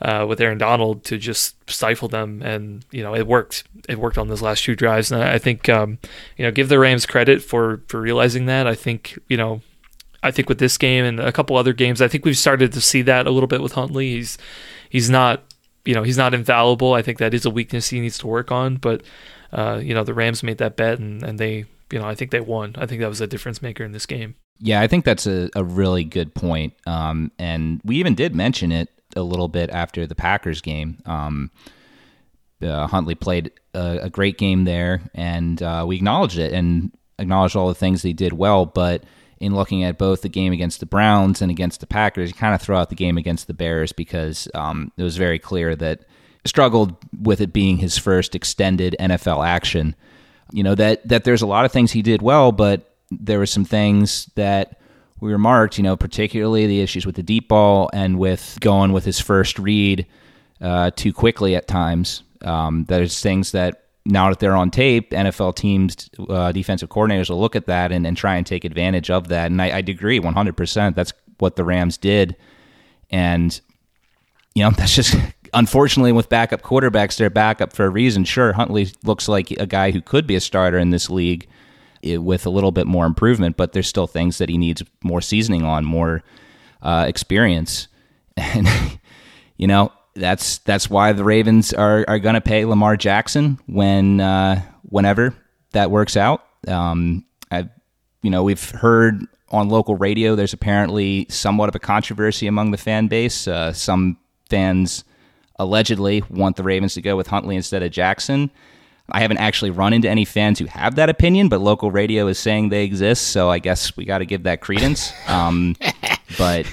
[0.00, 3.64] uh, with Aaron Donald to just stifle them, and you know it worked.
[3.88, 5.98] It worked on those last two drives, and I think um,
[6.36, 8.66] you know give the Rams credit for for realizing that.
[8.66, 9.62] I think you know.
[10.22, 12.80] I think with this game and a couple other games, I think we've started to
[12.80, 14.08] see that a little bit with Huntley.
[14.08, 14.38] He's
[14.88, 15.44] he's not
[15.84, 16.94] you know he's not infallible.
[16.94, 18.76] I think that is a weakness he needs to work on.
[18.76, 19.02] But
[19.52, 22.32] uh, you know the Rams made that bet and, and they you know I think
[22.32, 22.74] they won.
[22.76, 24.34] I think that was a difference maker in this game.
[24.58, 26.72] Yeah, I think that's a, a really good point.
[26.86, 30.98] Um, and we even did mention it a little bit after the Packers game.
[31.06, 31.50] Um,
[32.62, 37.56] uh, Huntley played a, a, great game there, and uh, we acknowledged it and acknowledged
[37.56, 38.64] all the things he did well.
[38.64, 39.04] But
[39.38, 42.54] in looking at both the game against the Browns and against the Packers, you kind
[42.54, 46.04] of throw out the game against the Bears because um, it was very clear that
[46.46, 49.94] struggled with it being his first extended NFL action.
[50.52, 53.46] You know that that there's a lot of things he did well, but there were
[53.46, 54.80] some things that
[55.20, 59.04] we remarked, you know, particularly the issues with the deep ball and with going with
[59.04, 60.06] his first read
[60.60, 62.22] uh, too quickly at times.
[62.42, 67.40] Um, there's things that now that they're on tape, NFL teams, uh, defensive coordinators will
[67.40, 69.50] look at that and, and, try and take advantage of that.
[69.50, 70.94] And I, I agree 100%.
[70.94, 72.36] That's what the Rams did.
[73.10, 73.58] And,
[74.54, 75.16] you know, that's just
[75.54, 78.24] unfortunately with backup quarterbacks, they're backup for a reason.
[78.24, 81.48] Sure, Huntley looks like a guy who could be a starter in this league
[82.18, 85.64] with a little bit more improvement, but there's still things that he needs more seasoning
[85.64, 86.22] on, more
[86.82, 87.88] uh, experience,
[88.36, 88.68] and
[89.56, 94.20] you know that's that's why the Ravens are are going to pay Lamar Jackson when
[94.20, 95.34] uh, whenever
[95.72, 96.44] that works out.
[96.66, 97.68] Um, I,
[98.22, 102.78] you know, we've heard on local radio there's apparently somewhat of a controversy among the
[102.78, 103.46] fan base.
[103.46, 104.18] Uh, some
[104.50, 105.04] fans
[105.58, 108.50] allegedly want the Ravens to go with Huntley instead of Jackson.
[109.10, 112.38] I haven't actually run into any fans who have that opinion, but local radio is
[112.38, 115.12] saying they exist, so I guess we got to give that credence.
[115.28, 115.76] Um,
[116.38, 116.66] but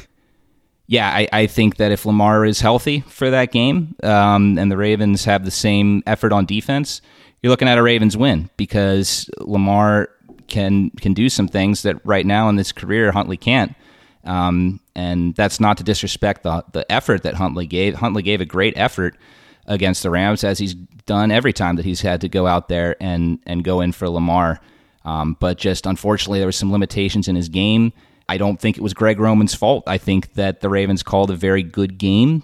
[0.88, 4.78] yeah, I, I, think that if Lamar is healthy for that game um, and the
[4.78, 7.02] Ravens have the same effort on defense,
[7.42, 10.10] you're looking at a Ravens win because Lamar
[10.48, 13.76] can can do some things that right now in this career Huntley can't.
[14.24, 17.96] Um, and that's not to disrespect the the effort that Huntley gave.
[17.96, 19.18] Huntley gave a great effort
[19.66, 20.74] against the Rams, as he's
[21.06, 24.10] done every time that he's had to go out there and and go in for
[24.10, 24.60] Lamar.
[25.06, 27.92] Um, but just unfortunately, there were some limitations in his game.
[28.30, 29.84] I don't think it was Greg Roman's fault.
[29.86, 32.44] I think that the Ravens called a very good game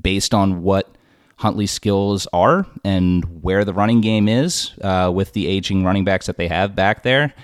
[0.00, 0.96] based on what
[1.36, 6.26] Huntley's skills are and where the running game is uh, with the aging running backs
[6.26, 7.34] that they have back there.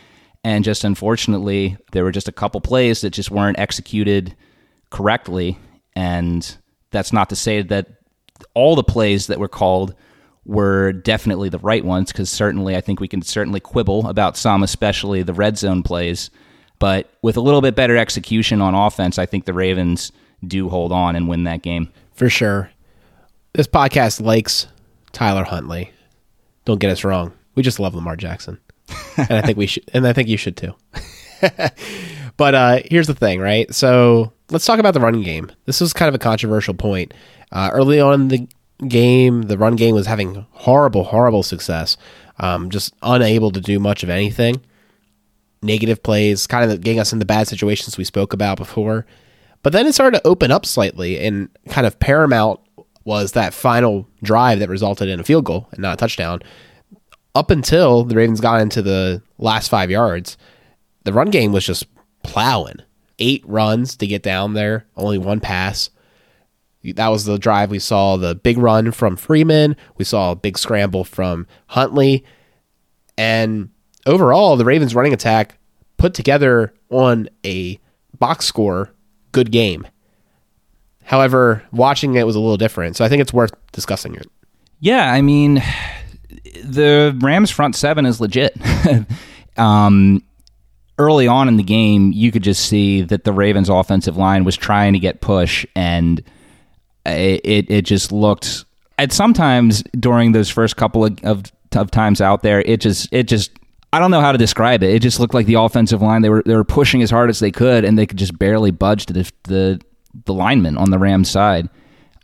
[0.45, 4.37] And just unfortunately, there were just a couple plays that just weren't executed
[4.91, 5.59] correctly.
[5.95, 6.57] And
[6.91, 7.98] that's not to say that
[8.55, 9.95] all the plays that were called
[10.45, 14.63] were definitely the right ones because certainly I think we can certainly quibble about some,
[14.63, 16.31] especially the red zone plays.
[16.79, 20.13] But with a little bit better execution on offense, I think the Ravens
[20.47, 21.93] do hold on and win that game.
[22.15, 22.71] For sure.
[23.53, 24.67] This podcast likes
[25.13, 25.93] Tyler Huntley.
[26.65, 27.33] Don't get us wrong.
[27.55, 28.59] We just love Lamar Jackson.
[29.17, 30.75] and I think we should and I think you should too.
[32.37, 33.73] but uh, here's the thing, right?
[33.75, 35.51] So let's talk about the running game.
[35.67, 37.13] This was kind of a controversial point.
[37.51, 38.49] Uh, early on in the
[38.87, 41.97] game, the run game was having horrible, horrible success.
[42.39, 44.61] Um, just unable to do much of anything.
[45.63, 49.07] Negative plays, kind of getting us in the bad situations we spoke about before.
[49.63, 52.61] But then it started to open up slightly, and kind of paramount
[53.05, 56.41] was that final drive that resulted in a field goal and not a touchdown.
[57.35, 60.37] Up until the Ravens got into the last five yards,
[61.05, 61.87] the run game was just
[62.23, 62.77] plowing.
[63.19, 65.91] Eight runs to get down there, only one pass.
[66.85, 69.77] That was the drive we saw the big run from Freeman.
[69.97, 72.25] We saw a big scramble from Huntley.
[73.17, 73.71] And
[74.07, 75.59] overall, the Ravens running attack
[75.97, 77.81] put together on a
[78.19, 78.95] box score
[79.33, 79.87] good game.
[81.03, 82.97] However, watching it was a little different.
[82.97, 84.27] So I think it's worth discussing it.
[84.79, 85.63] Yeah, I mean,
[86.65, 88.57] the Rams front seven is legit.
[89.57, 90.23] um,
[90.97, 94.57] early on in the game, you could just see that the Ravens offensive line was
[94.57, 96.23] trying to get push and–
[97.11, 98.65] it it just looked
[98.99, 101.45] at sometimes during those first couple of, of,
[101.75, 103.53] of times out there, it just it just
[103.93, 104.91] I don't know how to describe it.
[104.91, 107.41] It just looked like the offensive line they were they were pushing as hard as
[107.41, 109.81] they could, and they could just barely budge the the,
[110.25, 111.69] the linemen on the Rams side.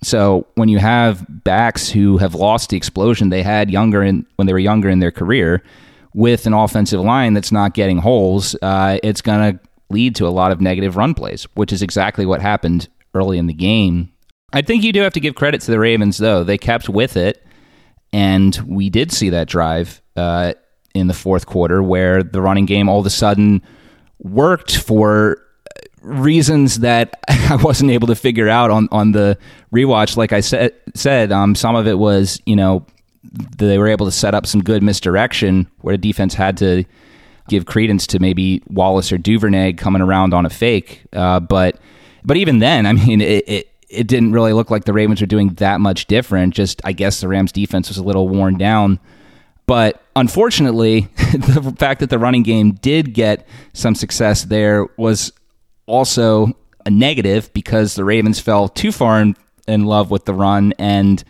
[0.02, 4.46] So when you have backs who have lost the explosion they had younger in when
[4.46, 5.62] they were younger in their career,
[6.12, 10.28] with an offensive line that's not getting holes, uh, it's going to lead to a
[10.28, 14.10] lot of negative run plays, which is exactly what happened early in the game.
[14.54, 16.44] I think you do have to give credit to the Ravens, though.
[16.44, 17.44] They kept with it,
[18.12, 20.54] and we did see that drive uh,
[20.94, 23.62] in the fourth quarter where the running game all of a sudden
[24.20, 25.42] worked for
[26.02, 29.36] reasons that I wasn't able to figure out on, on the
[29.72, 30.16] rewatch.
[30.16, 32.86] Like I said, said um, some of it was, you know,
[33.58, 36.84] they were able to set up some good misdirection where the defense had to
[37.48, 41.02] give credence to maybe Wallace or Duvernay coming around on a fake.
[41.12, 41.80] Uh, but
[42.24, 45.26] but even then, I mean, it, it it didn't really look like the Ravens were
[45.26, 46.54] doing that much different.
[46.54, 48.98] Just I guess the Rams defense was a little worn down.
[49.66, 55.32] But unfortunately, the fact that the running game did get some success there was
[55.86, 60.74] also a negative because the Ravens fell too far in, in love with the run
[60.78, 61.24] and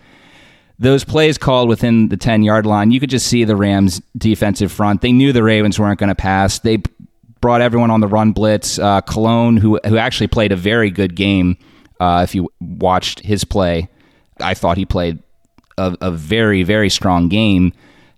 [0.79, 4.72] those plays called within the 10 yard line, you could just see the Rams' defensive
[4.72, 5.00] front.
[5.00, 6.59] They knew the Ravens weren't going to pass.
[6.59, 6.79] They
[7.40, 8.79] brought everyone on the run blitz.
[8.79, 11.57] Uh, Colon, who, who actually played a very good game,
[12.00, 13.88] uh, if you watched his play,
[14.40, 15.22] I thought he played
[15.78, 17.72] a, a very, very strong game.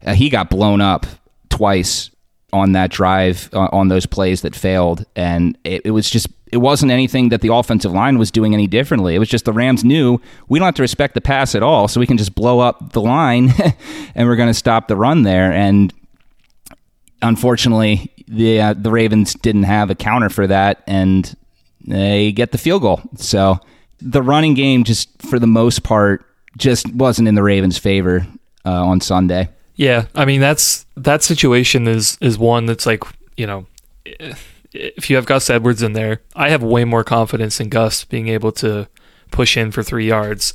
[0.05, 1.07] Uh, he got blown up
[1.49, 2.11] twice
[2.53, 5.05] on that drive, uh, on those plays that failed.
[5.15, 8.67] And it, it was just it wasn't anything that the offensive line was doing any
[8.67, 9.15] differently.
[9.15, 11.89] It was just the Rams knew we don't have to respect the pass at all,
[11.89, 13.53] so we can just blow up the line
[14.15, 15.53] and we're going to stop the run there.
[15.53, 15.93] And
[17.21, 21.37] unfortunately, the uh, the Ravens didn't have a counter for that, and
[21.87, 23.01] they get the field goal.
[23.17, 23.59] So
[23.99, 26.25] the running game, just for the most part,
[26.57, 28.27] just wasn't in the Ravens' favor
[28.65, 29.49] uh, on Sunday.
[29.75, 33.05] Yeah, I mean that's that situation is is one that's like
[33.37, 33.67] you know
[34.73, 38.29] if you have Gus Edwards in there, I have way more confidence in Gus being
[38.29, 38.89] able to
[39.31, 40.55] push in for three yards,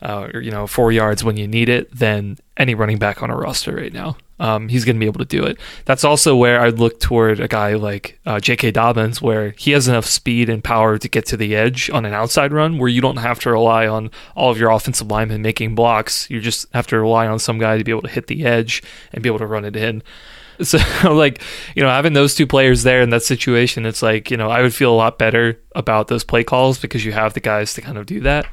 [0.00, 3.30] uh, or you know, four yards when you need it than any running back on
[3.30, 4.16] a roster right now.
[4.42, 5.56] Um, he's going to be able to do it.
[5.84, 8.72] That's also where I'd look toward a guy like uh, J.K.
[8.72, 12.12] Dobbins, where he has enough speed and power to get to the edge on an
[12.12, 15.76] outside run, where you don't have to rely on all of your offensive linemen making
[15.76, 16.28] blocks.
[16.28, 18.82] You just have to rely on some guy to be able to hit the edge
[19.12, 20.02] and be able to run it in.
[20.62, 21.42] So like,
[21.74, 24.62] you know, having those two players there in that situation, it's like, you know, I
[24.62, 27.80] would feel a lot better about those play calls because you have the guys to
[27.80, 28.46] kind of do that.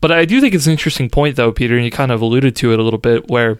[0.00, 2.54] But I do think it's an interesting point though, Peter, and you kind of alluded
[2.56, 3.58] to it a little bit where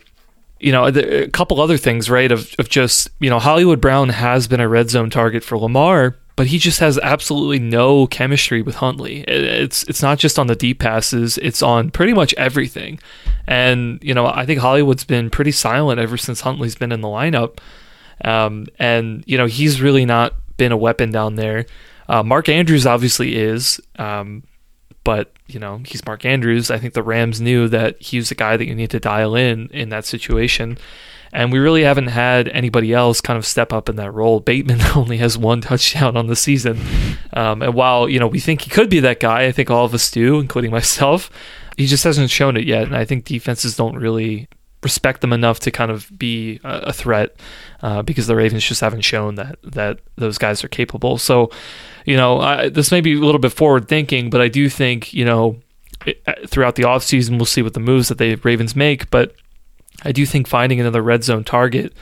[0.61, 2.31] you know, a couple other things, right?
[2.31, 6.17] Of, of just, you know, Hollywood Brown has been a red zone target for Lamar,
[6.37, 9.25] but he just has absolutely no chemistry with Huntley.
[9.27, 12.99] It's it's not just on the deep passes; it's on pretty much everything.
[13.47, 17.09] And you know, I think Hollywood's been pretty silent ever since Huntley's been in the
[17.09, 17.59] lineup.
[18.25, 21.67] Um, and you know, he's really not been a weapon down there.
[22.09, 24.43] Uh, Mark Andrews obviously is, um,
[25.05, 26.71] but you know, he's Mark Andrews.
[26.71, 29.69] I think the Rams knew that he's the guy that you need to dial in
[29.69, 30.79] in that situation.
[31.33, 34.41] And we really haven't had anybody else kind of step up in that role.
[34.41, 36.81] Bateman only has one touchdown on the season.
[37.33, 39.85] Um, and while, you know, we think he could be that guy, I think all
[39.85, 41.31] of us do, including myself,
[41.77, 42.85] he just hasn't shown it yet.
[42.85, 44.49] And I think defenses don't really
[44.83, 47.37] respect them enough to kind of be a, threat
[47.83, 51.19] uh, because the Ravens just haven't shown that that those guys are capable.
[51.19, 51.51] So,
[52.05, 55.13] you know, I, this may be a little bit forward thinking, but I do think
[55.13, 55.61] you know
[56.07, 59.35] uh, throughout the offseason we'll see what the moves that the Ravens make, but
[60.03, 61.93] I do think finding another red zone target,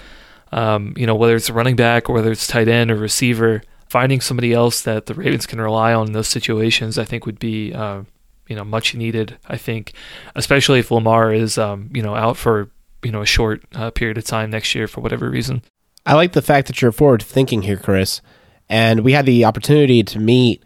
[0.53, 3.63] um, you know, whether it's a running back or whether it's tight end or receiver,
[3.89, 7.39] finding somebody else that the Ravens can rely on in those situations, I think would
[7.39, 8.03] be uh,
[8.49, 9.39] you know much needed.
[9.47, 9.93] I think,
[10.35, 12.71] especially if Lamar is um, you know out for
[13.03, 15.63] you know a short uh, period of time next year for whatever reason.
[16.07, 18.21] I like the fact that you're forward thinking here, Chris.
[18.69, 20.63] And we had the opportunity to meet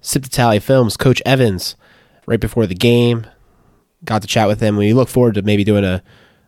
[0.00, 1.76] Sip Tally Films coach Evans
[2.26, 3.26] right before the game.
[4.04, 4.76] Got to chat with him.
[4.76, 6.02] We look forward to maybe doing a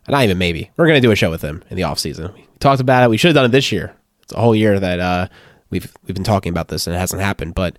[0.09, 2.33] not even maybe we're going to do a show with him in the off season.
[2.35, 3.11] We talked about it.
[3.11, 3.95] We should have done it this year.
[4.23, 5.29] It's a whole year that uh,
[5.71, 7.55] we've we've been talking about this and it hasn't happened.
[7.55, 7.79] But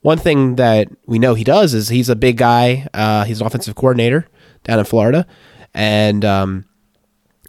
[0.00, 2.86] one thing that we know he does is he's a big guy.
[2.94, 4.26] Uh, he's an offensive coordinator
[4.64, 5.26] down in Florida,
[5.74, 6.64] and um,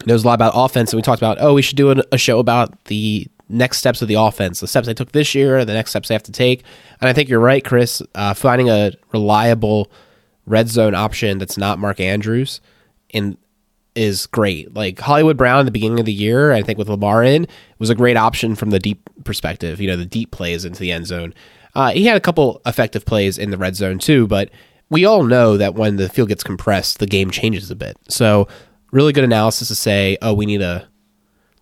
[0.06, 0.92] knows a lot about offense.
[0.92, 4.08] And we talked about, oh, we should do a show about the next steps of
[4.08, 6.64] the offense, the steps they took this year, the next steps they have to take.
[7.00, 8.02] And I think you're right, Chris.
[8.14, 9.90] Uh, finding a reliable
[10.46, 12.60] red zone option that's not Mark Andrews
[13.10, 13.36] in
[13.94, 14.72] is great.
[14.74, 17.90] Like Hollywood Brown at the beginning of the year, I think with Lamar in, was
[17.90, 19.80] a great option from the deep perspective.
[19.80, 21.34] You know, the deep plays into the end zone.
[21.74, 24.50] Uh, he had a couple effective plays in the red zone too, but
[24.88, 27.96] we all know that when the field gets compressed, the game changes a bit.
[28.08, 28.48] So,
[28.92, 30.86] really good analysis to say, oh, we need to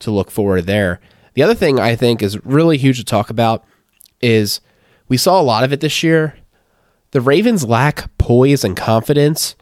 [0.01, 1.01] to look forward there.
[1.37, 3.63] The other thing I think is really huge to talk about
[4.23, 4.63] is
[5.07, 6.39] we saw a lot of it this year.
[7.11, 9.55] The Ravens lack poise and confidence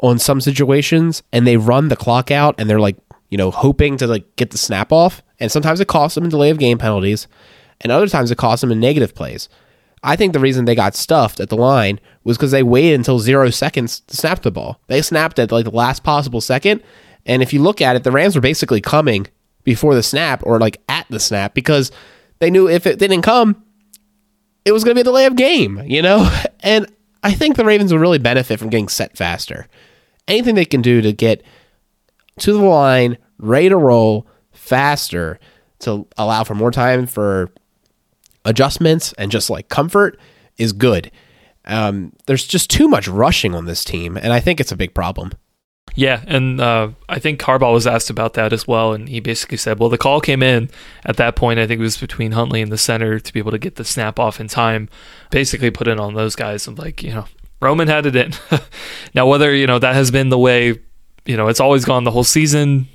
[0.00, 2.96] on some situations, and they run the clock out, and they're like,
[3.28, 5.22] you know, hoping to like get the snap off.
[5.38, 7.28] And sometimes it costs them in delay of game penalties,
[7.82, 9.50] and other times it costs them in negative plays.
[10.02, 13.18] I think the reason they got stuffed at the line was because they waited until
[13.18, 14.80] zero seconds to snap the ball.
[14.86, 16.82] They snapped at like the last possible second.
[17.26, 19.28] And if you look at it, the Rams were basically coming
[19.64, 21.90] before the snap or like at the snap because
[22.38, 23.62] they knew if it didn't come,
[24.64, 26.30] it was going to be a delay of game, you know?
[26.64, 26.86] And
[27.24, 29.66] I think the Ravens will really benefit from getting set faster.
[30.28, 31.42] Anything they can do to get
[32.38, 35.40] to the line, ready to roll faster
[35.80, 37.50] to allow for more time for
[38.44, 40.18] adjustments and just like comfort
[40.56, 41.10] is good.
[41.64, 44.94] Um, there's just too much rushing on this team, and I think it's a big
[44.94, 45.32] problem.
[45.94, 49.58] Yeah, and uh, I think Harbaugh was asked about that as well, and he basically
[49.58, 50.70] said, "Well, the call came in
[51.04, 51.58] at that point.
[51.58, 53.84] I think it was between Huntley and the center to be able to get the
[53.84, 54.88] snap off in time.
[55.30, 57.26] Basically, put in on those guys and like you know,
[57.60, 58.32] Roman had it in.
[59.14, 60.80] now, whether you know that has been the way,
[61.26, 62.88] you know, it's always gone the whole season.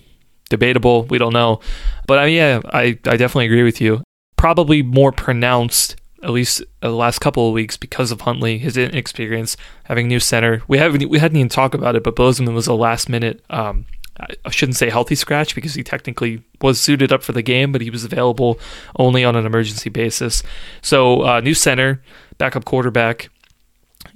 [0.50, 1.04] Debatable.
[1.04, 1.60] We don't know,
[2.08, 4.02] but I mean, yeah, I I definitely agree with you.
[4.38, 9.55] Probably more pronounced at least the last couple of weeks because of Huntley, his inexperience,
[9.86, 10.61] having a new center.
[10.67, 13.43] We haven't we hadn't even talked about it, but Bozeman was a last minute.
[13.49, 13.86] Um,
[14.19, 17.82] I shouldn't say healthy scratch because he technically was suited up for the game, but
[17.82, 18.59] he was available
[18.97, 20.43] only on an emergency basis.
[20.82, 22.01] So uh, new center,
[22.38, 23.30] backup quarterback.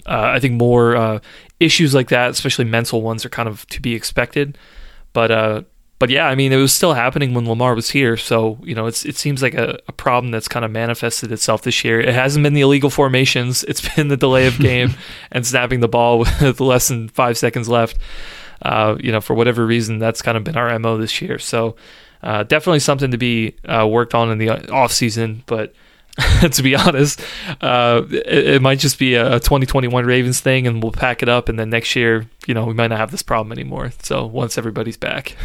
[0.06, 1.20] Uh, I think more uh,
[1.60, 4.58] issues like that, especially mental ones, are kind of to be expected.
[5.14, 5.62] But uh,
[6.02, 8.18] but yeah, I mean, it was still happening when Lamar was here.
[8.18, 11.62] So, you know, it's, it seems like a, a problem that's kind of manifested itself
[11.62, 12.02] this year.
[12.02, 14.96] It hasn't been the illegal formations, it's been the delay of game
[15.32, 18.00] and snapping the ball with less than five seconds left.
[18.64, 21.38] Uh, you know, for whatever reason, that's kind of been our MO this year.
[21.38, 21.76] So,
[22.24, 25.44] uh, definitely something to be uh, worked on in the off season.
[25.46, 25.72] But
[26.52, 27.22] to be honest,
[27.62, 31.48] uh, it, it, might just be a 2021 Ravens thing, and we'll pack it up.
[31.48, 33.92] And then next year, you know, we might not have this problem anymore.
[34.02, 35.38] So once everybody's back.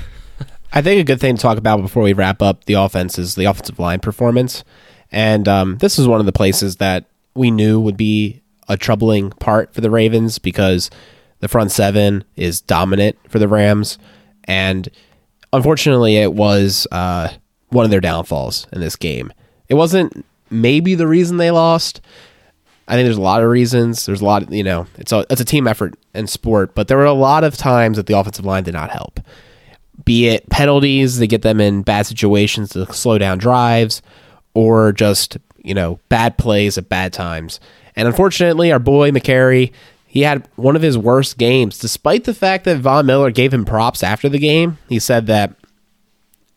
[0.73, 3.35] I think a good thing to talk about before we wrap up the offense is
[3.35, 4.65] the offensive line performance.
[5.13, 9.31] And um, this is one of the places that we knew would be a troubling
[9.31, 10.91] part for the Ravens because
[11.41, 13.99] the front seven is dominant for the Rams.
[14.45, 14.89] And
[15.53, 17.29] unfortunately, it was uh,
[17.69, 19.33] one of their downfalls in this game.
[19.69, 22.01] It wasn't maybe the reason they lost.
[22.89, 24.07] I think there's a lot of reasons.
[24.07, 26.87] There's a lot, of, you know, it's a it's a team effort and sport, but
[26.87, 29.21] there were a lot of times that the offensive line did not help
[30.05, 34.03] be it penalties that get them in bad situations to slow down drives,
[34.55, 37.61] or just you know bad plays at bad times.
[37.95, 39.73] And unfortunately, our boy Mekari,
[40.07, 43.65] he had one of his worst games, despite the fact that Von Miller gave him
[43.65, 44.79] props after the game.
[44.89, 45.55] He said that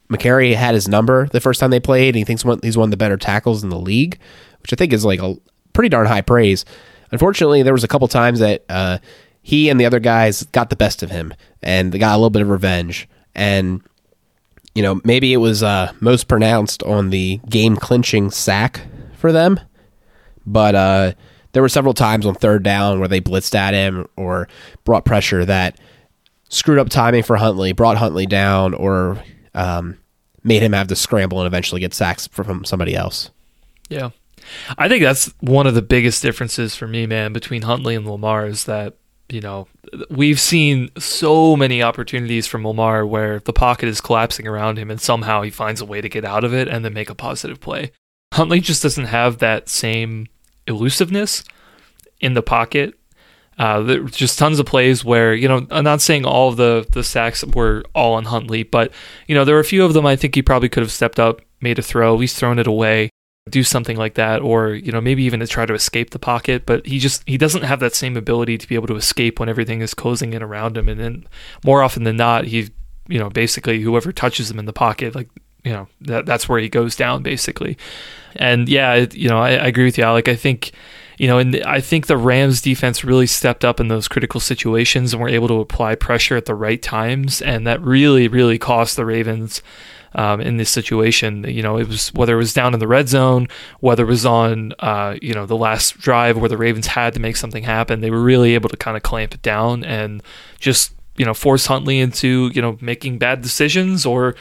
[0.10, 2.92] Mekari had his number the first time they played, and he thinks he's one of
[2.92, 4.20] the better tackles in the league,
[4.62, 5.36] which I think is like a
[5.74, 6.66] pretty darn high praise.
[7.12, 8.98] Unfortunately, there was a couple times that uh,
[9.42, 11.34] he and the other guys got the best of him,
[11.64, 13.82] and they got a little bit of revenge and
[14.76, 18.82] you know maybe it was uh, most pronounced on the game clinching sack
[19.16, 19.60] for them,
[20.46, 21.14] but uh,
[21.52, 24.48] there were several times on third down where they blitzed at him or
[24.84, 25.80] brought pressure that
[26.50, 29.22] screwed up timing for Huntley, brought Huntley down, or
[29.54, 29.98] um,
[30.44, 33.30] made him have to scramble and eventually get sacks from somebody else.
[33.90, 34.12] Yeah.
[34.78, 38.48] I think that's one of the biggest differences for me, man, between Huntley and Lamar
[38.48, 38.96] is that
[39.32, 39.68] you know,
[40.10, 45.00] we've seen so many opportunities from Lamar where the pocket is collapsing around him and
[45.00, 47.60] somehow he finds a way to get out of it and then make a positive
[47.60, 47.92] play.
[48.34, 50.28] Huntley just doesn't have that same
[50.68, 51.44] elusiveness
[52.20, 52.96] in the pocket.
[53.58, 57.04] Uh, just tons of plays where, you know, I'm not saying all of the, the
[57.04, 58.92] sacks were all on Huntley, but,
[59.28, 61.20] you know, there were a few of them I think he probably could have stepped
[61.20, 63.10] up, made a throw, least thrown it away
[63.50, 66.66] do something like that or you know maybe even to try to escape the pocket
[66.66, 69.50] but he just he doesn't have that same ability to be able to escape when
[69.50, 70.88] everything is closing in around him.
[70.90, 71.26] And then
[71.64, 72.70] more often than not he
[73.08, 75.30] you know basically whoever touches him in the pocket like
[75.64, 77.78] you know that that's where he goes down basically.
[78.36, 80.28] And yeah you know I, I agree with you Alec.
[80.28, 80.72] I think
[81.18, 85.14] you know and I think the Rams defense really stepped up in those critical situations
[85.14, 87.42] and were able to apply pressure at the right times.
[87.42, 89.64] And that really really cost the Ravens
[90.14, 91.44] um, in this situation.
[91.44, 93.48] You know, it was whether it was down in the red zone,
[93.80, 97.20] whether it was on uh, you know the last drive where the Ravens had to
[97.20, 98.02] make something happen.
[98.02, 100.22] They were really able to kind of clamp it down and
[100.60, 104.36] just you know force Huntley into you know making bad decisions or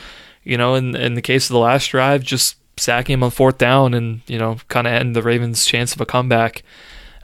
[0.44, 3.58] you know in in the case of the last drive just sacking him on fourth
[3.58, 6.62] down and you know kind of end the Ravens' chance of a comeback.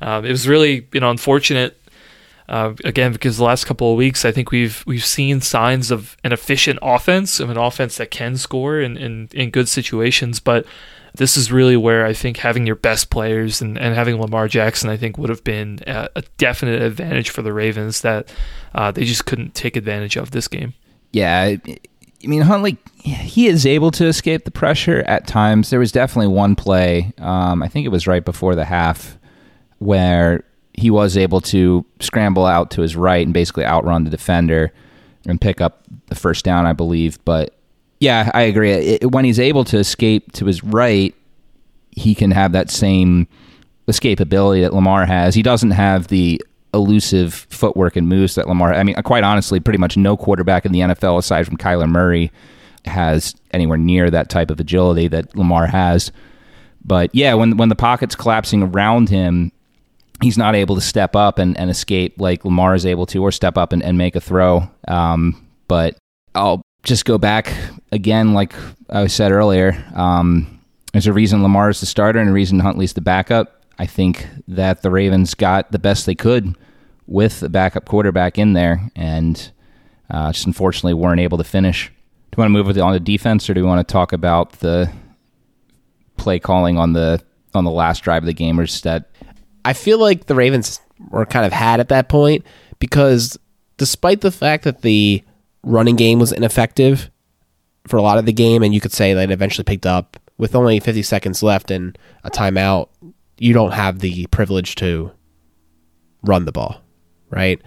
[0.00, 1.80] Um, it was really you know unfortunate
[2.48, 6.16] uh, again, because the last couple of weeks, I think we've we've seen signs of
[6.24, 10.40] an efficient offense, of an offense that can score in, in, in good situations.
[10.40, 10.66] But
[11.14, 14.90] this is really where I think having your best players and, and having Lamar Jackson,
[14.90, 18.32] I think, would have been a, a definite advantage for the Ravens that
[18.74, 20.74] uh, they just couldn't take advantage of this game.
[21.12, 21.56] Yeah,
[22.24, 25.70] I mean, Huntley, he is able to escape the pressure at times.
[25.70, 29.16] There was definitely one play, um, I think it was right before the half,
[29.78, 30.44] where
[30.74, 34.72] he was able to scramble out to his right and basically outrun the defender
[35.26, 37.18] and pick up the first down, I believe.
[37.24, 37.54] But
[38.00, 38.72] yeah, I agree.
[38.72, 41.14] It, when he's able to escape to his right,
[41.90, 43.28] he can have that same
[43.88, 45.34] escapability that Lamar has.
[45.34, 48.74] He doesn't have the elusive footwork and moves that Lamar.
[48.74, 52.32] I mean, quite honestly, pretty much no quarterback in the NFL aside from Kyler Murray
[52.84, 56.10] has anywhere near that type of agility that Lamar has.
[56.84, 59.52] But yeah, when when the pocket's collapsing around him,
[60.24, 63.30] he's not able to step up and, and escape like Lamar is able to, or
[63.30, 64.68] step up and, and make a throw.
[64.88, 65.98] Um, but
[66.34, 67.52] I'll just go back
[67.92, 68.54] again, like
[68.88, 69.84] I said earlier.
[69.94, 70.60] Um,
[70.92, 73.62] there's a reason Lamar is the starter and a reason Huntley's the backup.
[73.78, 76.56] I think that the Ravens got the best they could
[77.06, 79.50] with the backup quarterback in there, and
[80.08, 81.88] uh, just unfortunately weren't able to finish.
[82.30, 84.52] Do you want to move on to defense, or do we want to talk about
[84.60, 84.90] the
[86.16, 87.22] play calling on the
[87.52, 89.10] on the last drive of the game, or just that?
[89.64, 92.44] I feel like the Ravens were kind of had at that point
[92.78, 93.38] because
[93.76, 95.22] despite the fact that the
[95.62, 97.10] running game was ineffective
[97.86, 100.18] for a lot of the game, and you could say that it eventually picked up
[100.38, 102.88] with only 50 seconds left and a timeout,
[103.38, 105.10] you don't have the privilege to
[106.22, 106.80] run the ball,
[107.30, 107.60] right?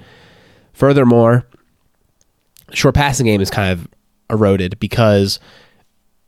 [0.73, 1.47] Furthermore,
[2.73, 3.87] short passing game is kind of
[4.29, 5.39] eroded because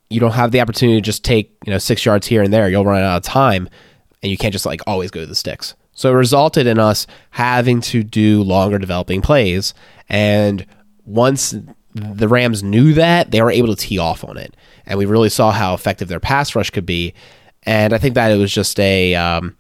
[0.09, 2.70] you don't have the opportunity to just take, you know, six yards here and there.
[2.70, 3.70] You'll run out of time
[4.22, 5.76] and you can't just like always go to the sticks.
[5.93, 9.74] So it resulted in us having to do longer developing plays.
[10.07, 10.65] And
[11.05, 11.55] once
[11.93, 14.55] the Rams knew that, they were able to tee off on it.
[14.86, 17.13] And we really saw how effective their pass rush could be.
[17.63, 19.57] And I think that it was just a um,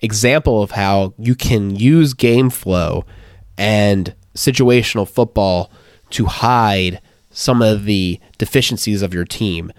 [0.00, 3.04] example of how you can use game flow
[3.58, 5.70] and situational football
[6.10, 7.00] to hide
[7.30, 9.72] some of the deficiencies of your team.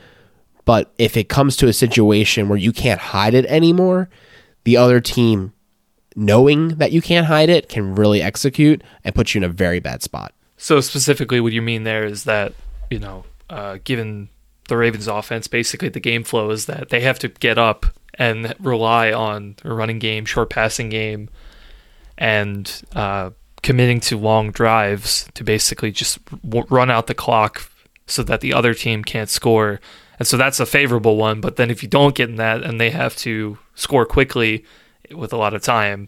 [0.65, 4.09] But if it comes to a situation where you can't hide it anymore,
[4.63, 5.53] the other team
[6.15, 9.79] knowing that you can't hide it can really execute and put you in a very
[9.79, 10.33] bad spot.
[10.57, 12.53] So specifically, what you mean there is that
[12.93, 14.29] you know, uh, given
[14.69, 18.53] the Ravens' offense, basically the game flow is that they have to get up and
[18.59, 21.29] rely on a running game, short passing game,
[22.17, 23.31] and uh,
[23.63, 27.67] committing to long drives to basically just w- run out the clock
[28.05, 29.79] so that the other team can't score.
[30.23, 31.41] And so that's a favorable one.
[31.41, 34.63] But then if you don't get in that and they have to score quickly
[35.13, 36.07] with a lot of time,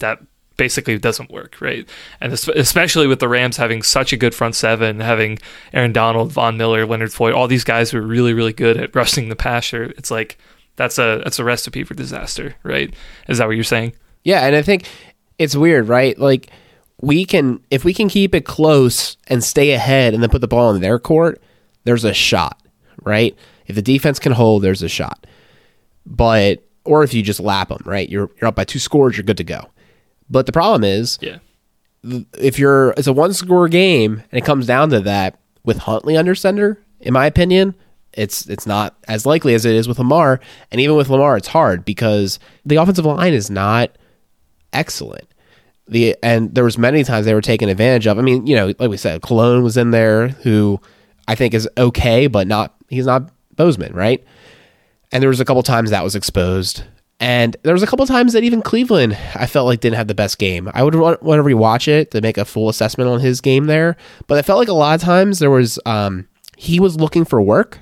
[0.00, 0.18] that
[0.58, 1.88] basically doesn't work, right?
[2.20, 5.38] And especially with the Rams having such a good front seven, having
[5.72, 8.94] Aaron Donald, Von Miller, Leonard Floyd, all these guys who are really, really good at
[8.94, 9.84] rushing the passer.
[9.96, 10.36] It's like
[10.76, 12.92] that's a that's a recipe for disaster, right?
[13.26, 13.94] Is that what you're saying?
[14.22, 14.84] Yeah, and I think
[15.38, 16.18] it's weird, right?
[16.18, 16.50] Like
[17.00, 20.46] we can if we can keep it close and stay ahead and then put the
[20.46, 21.40] ball in their court,
[21.84, 22.60] there's a shot,
[23.02, 23.36] right?
[23.66, 25.26] If the defense can hold, there's a shot.
[26.06, 28.08] But or if you just lap them, right?
[28.08, 29.70] You're you're up by two scores, you're good to go.
[30.28, 31.38] But the problem is, yeah,
[32.38, 36.16] if you're it's a one score game and it comes down to that with Huntley
[36.16, 37.74] under center, in my opinion,
[38.12, 40.40] it's it's not as likely as it is with Lamar.
[40.70, 43.96] And even with Lamar, it's hard because the offensive line is not
[44.72, 45.26] excellent.
[45.88, 48.18] The and there was many times they were taken advantage of.
[48.18, 50.80] I mean, you know, like we said, Colon was in there, who
[51.30, 54.24] I think is okay, but not he's not Bozeman, right?
[55.12, 56.82] And there was a couple times that was exposed.
[57.20, 60.14] And there was a couple times that even Cleveland, I felt like didn't have the
[60.14, 60.68] best game.
[60.74, 63.66] I would want, want to rewatch it to make a full assessment on his game
[63.66, 66.26] there, but I felt like a lot of times there was um,
[66.56, 67.78] he was looking for work,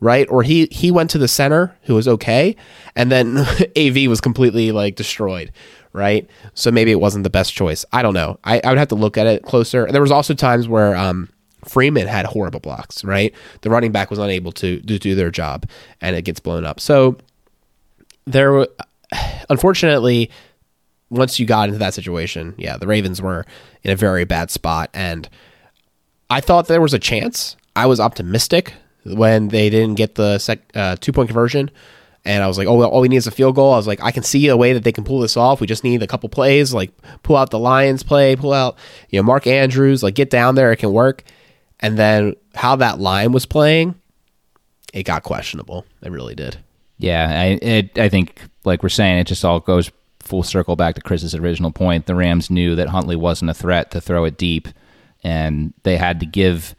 [0.00, 0.26] right?
[0.30, 2.56] Or he he went to the center who was okay,
[2.94, 3.38] and then
[3.76, 5.52] AV was completely like destroyed,
[5.92, 6.26] right?
[6.54, 7.84] So maybe it wasn't the best choice.
[7.92, 8.38] I don't know.
[8.42, 9.86] I, I would have to look at it closer.
[9.92, 11.28] There was also times where um,
[11.66, 13.34] Freeman had horrible blocks, right?
[13.62, 15.68] The running back was unable to, to do their job,
[16.00, 16.80] and it gets blown up.
[16.80, 17.18] So
[18.26, 18.66] there,
[19.50, 20.30] unfortunately,
[21.10, 23.44] once you got into that situation, yeah, the Ravens were
[23.82, 25.28] in a very bad spot, and
[26.30, 27.56] I thought there was a chance.
[27.74, 31.70] I was optimistic when they didn't get the sec, uh, two point conversion,
[32.24, 33.72] and I was like, oh, well, all we need is a field goal.
[33.72, 35.60] I was like, I can see a way that they can pull this off.
[35.60, 36.90] We just need a couple plays, like
[37.22, 38.76] pull out the Lions play, pull out
[39.10, 41.22] you know Mark Andrews, like get down there, it can work.
[41.80, 43.94] And then how that line was playing,
[44.92, 45.84] it got questionable.
[46.02, 46.58] It really did.
[46.98, 50.94] Yeah, I it, I think like we're saying, it just all goes full circle back
[50.94, 52.06] to Chris's original point.
[52.06, 54.68] The Rams knew that Huntley wasn't a threat to throw it deep,
[55.22, 56.74] and they had to give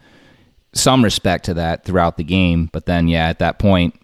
[0.74, 2.70] some respect to that throughout the game.
[2.72, 4.00] But then, yeah, at that point,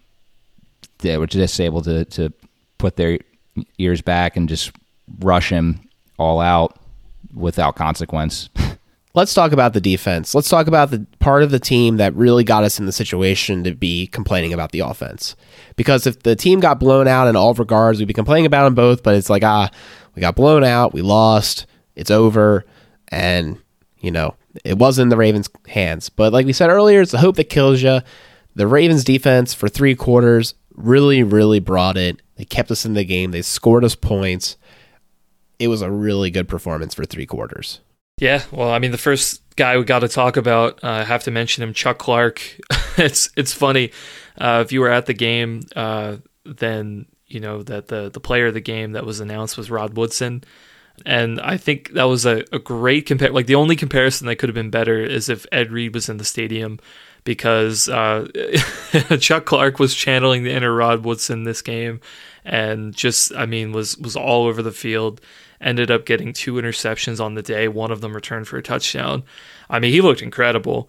[0.98, 2.32] they were just able to to
[2.78, 3.18] put their
[3.78, 4.72] ears back and just
[5.20, 5.80] rush him
[6.18, 6.78] all out
[7.34, 8.48] without consequence.
[9.14, 10.34] let's talk about the defense.
[10.34, 13.64] Let's talk about the part of the team that really got us in the situation
[13.64, 15.36] to be complaining about the offense.
[15.76, 18.74] Because if the team got blown out in all regards, we'd be complaining about them
[18.74, 19.70] both, but it's like, ah,
[20.14, 22.64] we got blown out, we lost, it's over,
[23.08, 23.58] and,
[24.00, 24.34] you know,
[24.64, 26.08] it was in the Ravens' hands.
[26.08, 28.00] But like we said earlier, it's the hope that kills you.
[28.56, 32.20] The Ravens' defense for three quarters really, really brought it.
[32.36, 34.56] They kept us in the game, they scored us points.
[35.60, 37.80] It was a really good performance for three quarters.
[38.18, 41.24] Yeah, well, I mean, the first guy we got to talk about, uh, I have
[41.24, 42.42] to mention him, Chuck Clark.
[42.96, 43.90] it's it's funny.
[44.38, 48.46] Uh, if you were at the game, uh, then you know that the the player
[48.46, 50.44] of the game that was announced was Rod Woodson,
[51.04, 53.30] and I think that was a, a great compare.
[53.30, 56.18] Like the only comparison that could have been better is if Ed Reed was in
[56.18, 56.78] the stadium,
[57.24, 58.28] because uh,
[59.18, 62.00] Chuck Clark was channeling the inner Rod Woodson this game,
[62.44, 65.20] and just I mean was was all over the field
[65.64, 67.66] ended up getting two interceptions on the day.
[67.66, 69.24] One of them returned for a touchdown.
[69.68, 70.88] I mean, he looked incredible.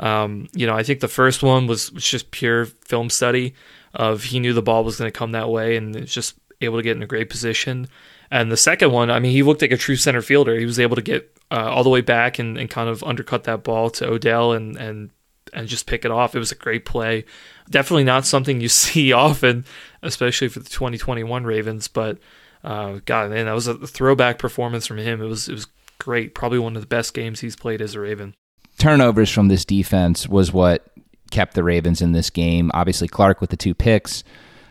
[0.00, 3.54] Um, you know, I think the first one was, was just pure film study
[3.92, 6.82] of he knew the ball was going to come that way and just able to
[6.82, 7.86] get in a great position.
[8.30, 10.58] And the second one, I mean, he looked like a true center fielder.
[10.58, 13.44] He was able to get uh, all the way back and, and kind of undercut
[13.44, 15.10] that ball to Odell and and
[15.52, 16.34] and just pick it off.
[16.34, 17.24] It was a great play.
[17.70, 19.64] Definitely not something you see often,
[20.02, 22.18] especially for the 2021 Ravens, but
[22.64, 25.20] uh, God, man, that was a throwback performance from him.
[25.20, 25.66] It was it was
[25.98, 26.34] great.
[26.34, 28.34] Probably one of the best games he's played as a Raven.
[28.78, 30.90] Turnovers from this defense was what
[31.30, 32.70] kept the Ravens in this game.
[32.74, 34.24] Obviously, Clark with the two picks,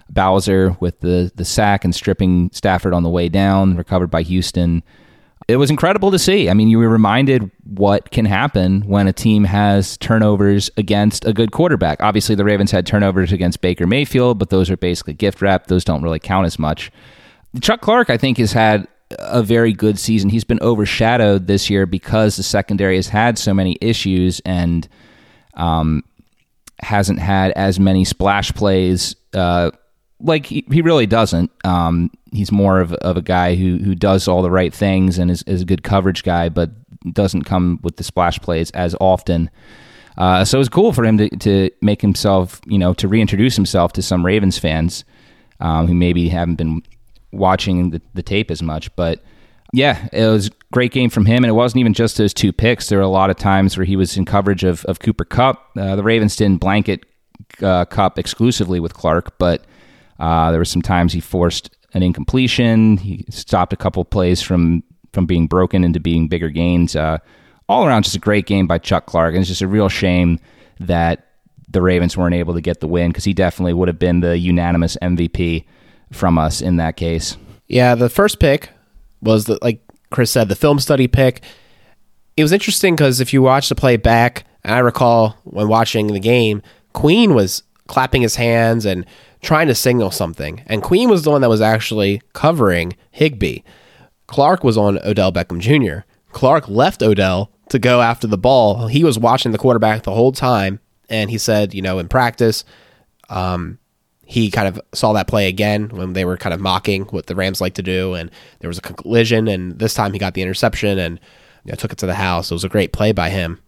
[0.10, 4.82] Bowser with the the sack and stripping Stafford on the way down, recovered by Houston.
[5.48, 6.50] It was incredible to see.
[6.50, 11.34] I mean, you were reminded what can happen when a team has turnovers against a
[11.34, 12.02] good quarterback.
[12.02, 15.68] Obviously, the Ravens had turnovers against Baker Mayfield, but those are basically gift wrap.
[15.68, 16.92] Those don't really count as much.
[17.62, 18.88] Chuck Clark, I think, has had
[19.20, 20.30] a very good season.
[20.30, 24.88] He's been overshadowed this year because the secondary has had so many issues and
[25.54, 26.04] um,
[26.80, 29.16] hasn't had as many splash plays.
[29.34, 29.72] Uh,
[30.20, 31.52] like he, he really doesn't.
[31.64, 35.30] Um, he's more of, of a guy who who does all the right things and
[35.30, 36.72] is, is a good coverage guy, but
[37.12, 39.50] doesn't come with the splash plays as often.
[40.18, 43.56] Uh, so it was cool for him to, to make himself, you know, to reintroduce
[43.56, 45.04] himself to some Ravens fans
[45.60, 46.84] um, who maybe haven't been
[47.34, 48.96] watching the, the tape as much.
[48.96, 49.24] But
[49.74, 51.44] yeah, it was a great game from him.
[51.44, 52.90] And it wasn't even just those two picks.
[52.90, 55.72] There were a lot of times where he was in coverage of, of Cooper Kupp.
[55.78, 57.06] Uh, the Ravens didn't blanket
[57.62, 59.66] uh, Kupp exclusively with Clark, but
[60.20, 62.98] uh, there were some times he forced an incompletion.
[62.98, 66.96] He stopped a couple plays from, from being broken into being bigger gains.
[66.96, 67.18] Uh,
[67.68, 69.34] all around, just a great game by Chuck Clark.
[69.34, 70.40] And it's just a real shame
[70.80, 71.28] that
[71.70, 74.38] the Ravens weren't able to get the win because he definitely would have been the
[74.38, 75.66] unanimous MVP
[76.14, 77.38] from us in that case.
[77.68, 78.70] Yeah, the first pick
[79.22, 81.42] was the like Chris said, the film study pick.
[82.38, 86.08] It was interesting because if you watch the play back, and I recall when watching
[86.08, 86.62] the game,
[86.94, 89.06] Queen was clapping his hands and
[89.42, 93.60] trying to signal something, and Queen was the one that was actually covering Higbee.
[94.28, 96.06] Clark was on Odell Beckham Jr.
[96.32, 98.88] Clark left Odell to go after the ball.
[98.88, 102.64] He was watching the quarterback the whole time, and he said, you know, in practice,
[103.30, 103.80] um,
[104.34, 107.36] he kind of saw that play again when they were kind of mocking what the
[107.36, 108.32] Rams like to do, and
[108.62, 111.20] there was a collision, and this time he got the interception and
[111.64, 112.50] you know, took it to the house.
[112.50, 113.62] It was a great play by him.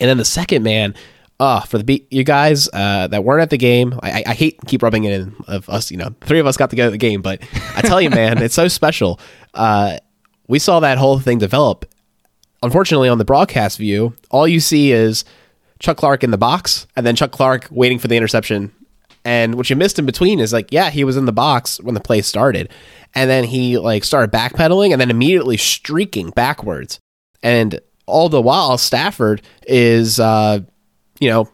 [0.00, 0.94] And then the second man,
[1.38, 4.58] uh, for the beat, you guys uh, that weren't at the game, I, I hate
[4.66, 5.90] keep rubbing it in of us.
[5.90, 7.42] You know, three of us got to go to the game, but
[7.76, 9.20] I tell you, man, it's so special.
[9.52, 9.98] Uh,
[10.46, 11.84] we saw that whole thing develop.
[12.62, 15.26] Unfortunately, on the broadcast view, all you see is
[15.78, 18.72] Chuck Clark in the box, and then Chuck Clark waiting for the interception
[19.28, 21.92] and what you missed in between is like, yeah, he was in the box when
[21.92, 22.72] the play started.
[23.14, 26.98] And then he like started backpedaling and then immediately streaking backwards.
[27.42, 30.60] And all the while, Stafford is, uh,
[31.20, 31.46] you know,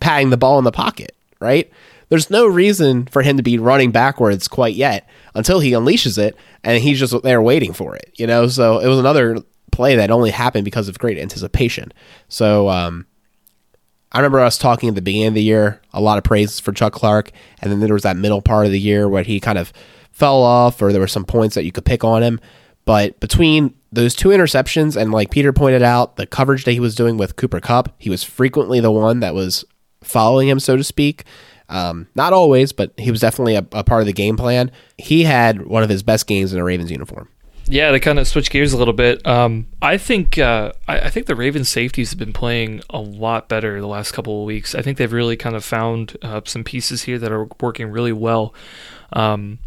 [0.00, 1.70] patting the ball in the pocket, right?
[2.08, 6.34] There's no reason for him to be running backwards quite yet until he unleashes it
[6.64, 8.48] and he's just there waiting for it, you know?
[8.48, 9.38] So it was another
[9.70, 11.92] play that only happened because of great anticipation.
[12.26, 13.06] So, um,
[14.12, 16.72] I remember us talking at the beginning of the year, a lot of praise for
[16.72, 17.30] Chuck Clark,
[17.60, 19.72] and then there was that middle part of the year where he kind of
[20.10, 22.40] fell off, or there were some points that you could pick on him.
[22.84, 26.94] But between those two interceptions and, like Peter pointed out, the coverage that he was
[26.96, 29.64] doing with Cooper Kupp, he was frequently the one that was
[30.02, 31.24] following him, so to speak.
[31.68, 34.72] Um, not always, but he was definitely a, a part of the game plan.
[34.98, 37.28] He had one of his best games in a Ravens uniform.
[37.70, 41.10] Yeah, to kind of switch gears a little bit, um, I think uh, I, I,
[41.10, 44.74] think the Ravens safeties have been playing a lot better the last couple of weeks.
[44.74, 48.12] I think they've really kind of found uh, some pieces here that are working really
[48.12, 48.52] well.
[49.12, 49.60] Um,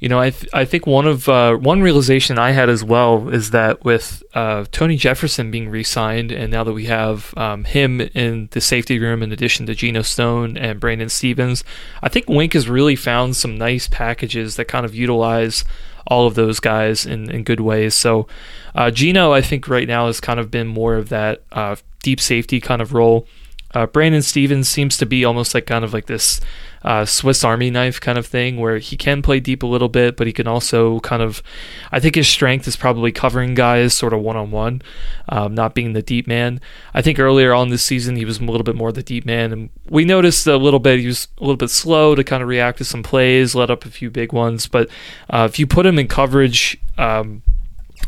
[0.00, 3.28] You know, I th- I think one of uh, one realization I had as well
[3.30, 8.00] is that with uh, Tony Jefferson being re-signed, and now that we have um, him
[8.00, 11.64] in the safety room in addition to Geno Stone and Brandon Stephens,
[12.00, 15.64] I think Wink has really found some nice packages that kind of utilize
[16.08, 17.94] all of those guys in, in good ways.
[17.94, 18.26] So
[18.74, 22.20] uh, Geno, I think right now has kind of been more of that uh, deep
[22.20, 23.26] safety kind of role.
[23.74, 26.40] Uh, Brandon Stephens seems to be almost like kind of like this
[26.82, 30.16] uh, Swiss Army knife kind of thing where he can play deep a little bit,
[30.16, 31.42] but he can also kind of.
[31.90, 34.82] I think his strength is probably covering guys sort of one on one,
[35.30, 36.60] not being the deep man.
[36.94, 39.52] I think earlier on this season he was a little bit more the deep man,
[39.52, 42.48] and we noticed a little bit he was a little bit slow to kind of
[42.48, 44.66] react to some plays, let up a few big ones.
[44.66, 44.88] But
[45.30, 47.42] uh, if you put him in coverage, um,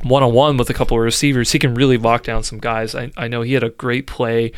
[0.03, 2.95] one on one with a couple of receivers, he can really lock down some guys.
[2.95, 4.53] I, I know he had a great play.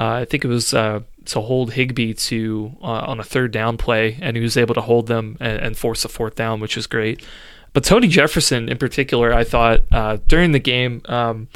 [0.00, 3.76] Uh, I think it was uh, to hold Higbee to uh, on a third down
[3.76, 6.76] play, and he was able to hold them and, and, force a fourth down, which
[6.76, 7.24] was great.
[7.72, 11.48] But Tony Jefferson, in particular, I thought uh, during the game, um,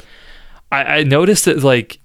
[0.71, 1.99] I, I, noticed that like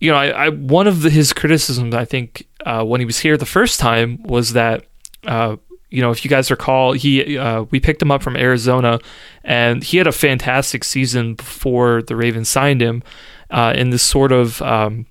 [0.00, 3.18] you know, I, I one of the, his criticisms I think uh, when he was
[3.20, 4.84] here the first time was that
[5.26, 5.56] uh,
[5.90, 9.00] you know, if you guys recall, he uh, we picked him up from Arizona,
[9.44, 13.02] and he had a fantastic season before the Ravens signed him
[13.50, 15.06] uh, in this sort of um,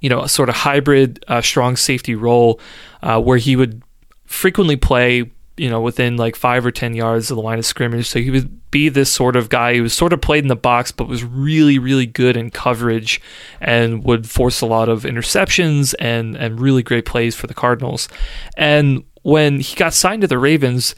[0.00, 2.60] you know, a sort of hybrid uh, strong safety role
[3.02, 3.82] uh, where he would
[4.26, 8.08] frequently play you know within like five or ten yards of the line of scrimmage.
[8.08, 10.56] So he would be this sort of guy who was sort of played in the
[10.56, 13.20] box, but was really really good in coverage
[13.60, 18.08] and would force a lot of interceptions and and really great plays for the Cardinals.
[18.56, 20.94] And when he got signed to the Ravens,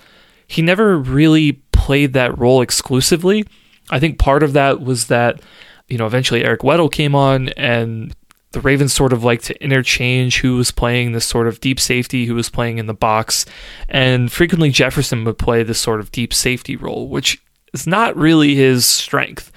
[0.47, 3.45] he never really played that role exclusively.
[3.91, 5.41] I think part of that was that,
[5.89, 8.15] you know, eventually Eric Weddle came on and
[8.53, 12.27] the Ravens sort of like to interchange who was playing this sort of deep safety,
[12.27, 13.47] who was playing in the box.
[13.89, 18.55] And frequently Jefferson would play this sort of deep safety role, which is not really
[18.55, 19.51] his strength.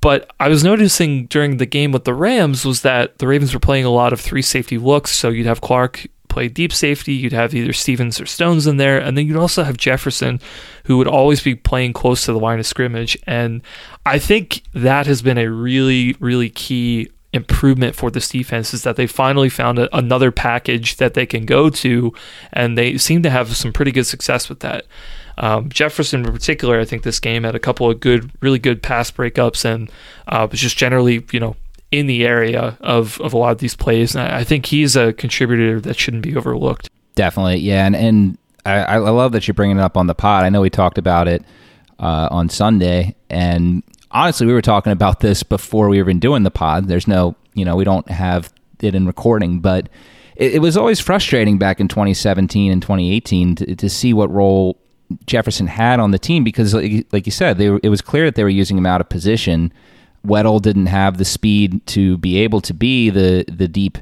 [0.00, 3.60] But I was noticing during the game with the Rams was that the Ravens were
[3.60, 5.10] playing a lot of three safety looks.
[5.10, 7.12] So you'd have Clark play deep safety.
[7.12, 10.40] You'd have either Stephens or Stones in there, and then you'd also have Jefferson,
[10.86, 13.16] who would always be playing close to the line of scrimmage.
[13.24, 13.62] And
[14.04, 18.96] I think that has been a really, really key improvement for this defense is that
[18.96, 22.12] they finally found a, another package that they can go to,
[22.52, 24.86] and they seem to have some pretty good success with that.
[25.38, 28.82] Um, Jefferson, in particular, I think this game had a couple of good, really good
[28.82, 29.90] pass breakups, and
[30.26, 31.54] uh, was just generally, you know,
[31.98, 34.14] in the area of, of a lot of these plays.
[34.14, 36.90] And I think he's a contributor that shouldn't be overlooked.
[37.14, 40.44] Definitely, yeah, and and I, I love that you're bringing it up on the pod.
[40.44, 41.44] I know we talked about it
[42.00, 46.42] uh, on Sunday, and honestly, we were talking about this before we were even doing
[46.42, 46.88] the pod.
[46.88, 49.88] There's no, you know, we don't have it in recording, but
[50.36, 54.78] it, it was always frustrating back in 2017 and 2018 to, to see what role
[55.26, 58.24] Jefferson had on the team because, like, like you said, they were, it was clear
[58.24, 59.72] that they were using him out of position
[60.26, 63.98] Weddle didn't have the speed to be able to be the the deep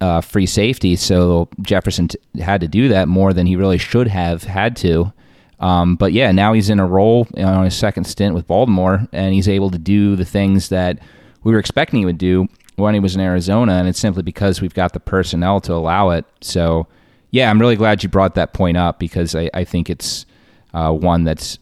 [0.00, 4.08] uh, free safety, so Jefferson t- had to do that more than he really should
[4.08, 5.12] have had to.
[5.60, 9.32] Um, but yeah, now he's in a role on his second stint with Baltimore, and
[9.32, 10.98] he's able to do the things that
[11.44, 14.60] we were expecting he would do when he was in Arizona, and it's simply because
[14.60, 16.24] we've got the personnel to allow it.
[16.40, 16.88] So
[17.30, 20.26] yeah, I'm really glad you brought that point up because I, I think it's
[20.74, 21.58] uh, one that's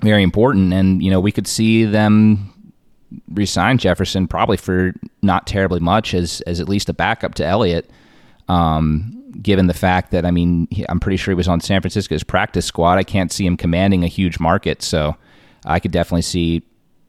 [0.00, 2.51] very important, and you know we could see them
[3.28, 4.92] resign Jefferson probably for
[5.22, 7.90] not terribly much as as at least a backup to Elliott.
[8.48, 11.80] Um, given the fact that I mean he, I'm pretty sure he was on San
[11.80, 14.82] Francisco's practice squad, I can't see him commanding a huge market.
[14.82, 15.16] So
[15.64, 16.62] I could definitely see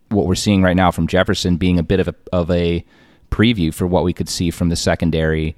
[0.10, 2.86] what we're seeing right now from Jefferson being a bit of a of a
[3.32, 5.56] preview for what we could see from the secondary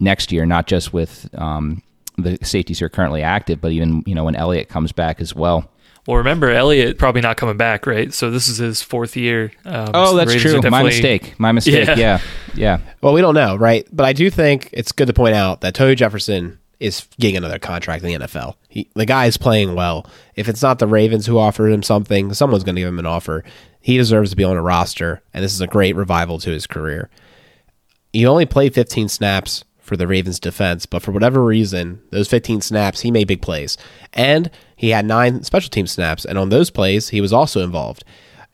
[0.00, 1.82] next year, not just with um,
[2.16, 5.34] the safeties who are currently active, but even you know when Elliott comes back as
[5.34, 5.70] well.
[6.08, 8.14] Well, remember Elliott probably not coming back, right?
[8.14, 9.52] So this is his fourth year.
[9.66, 10.58] Um, oh, so that's true.
[10.62, 11.38] My mistake.
[11.38, 11.86] My mistake.
[11.86, 11.96] Yeah.
[11.96, 12.20] yeah,
[12.54, 12.80] yeah.
[13.02, 13.86] Well, we don't know, right?
[13.92, 17.58] But I do think it's good to point out that Tony Jefferson is getting another
[17.58, 18.54] contract in the NFL.
[18.70, 20.06] He, the guy is playing well.
[20.34, 23.04] If it's not the Ravens who offered him something, someone's going to give him an
[23.04, 23.44] offer.
[23.82, 26.66] He deserves to be on a roster, and this is a great revival to his
[26.66, 27.10] career.
[28.14, 32.60] He only played 15 snaps for the Ravens defense, but for whatever reason, those 15
[32.60, 33.76] snaps, he made big plays.
[34.12, 38.04] And he had nine special team snaps, and on those plays, he was also involved.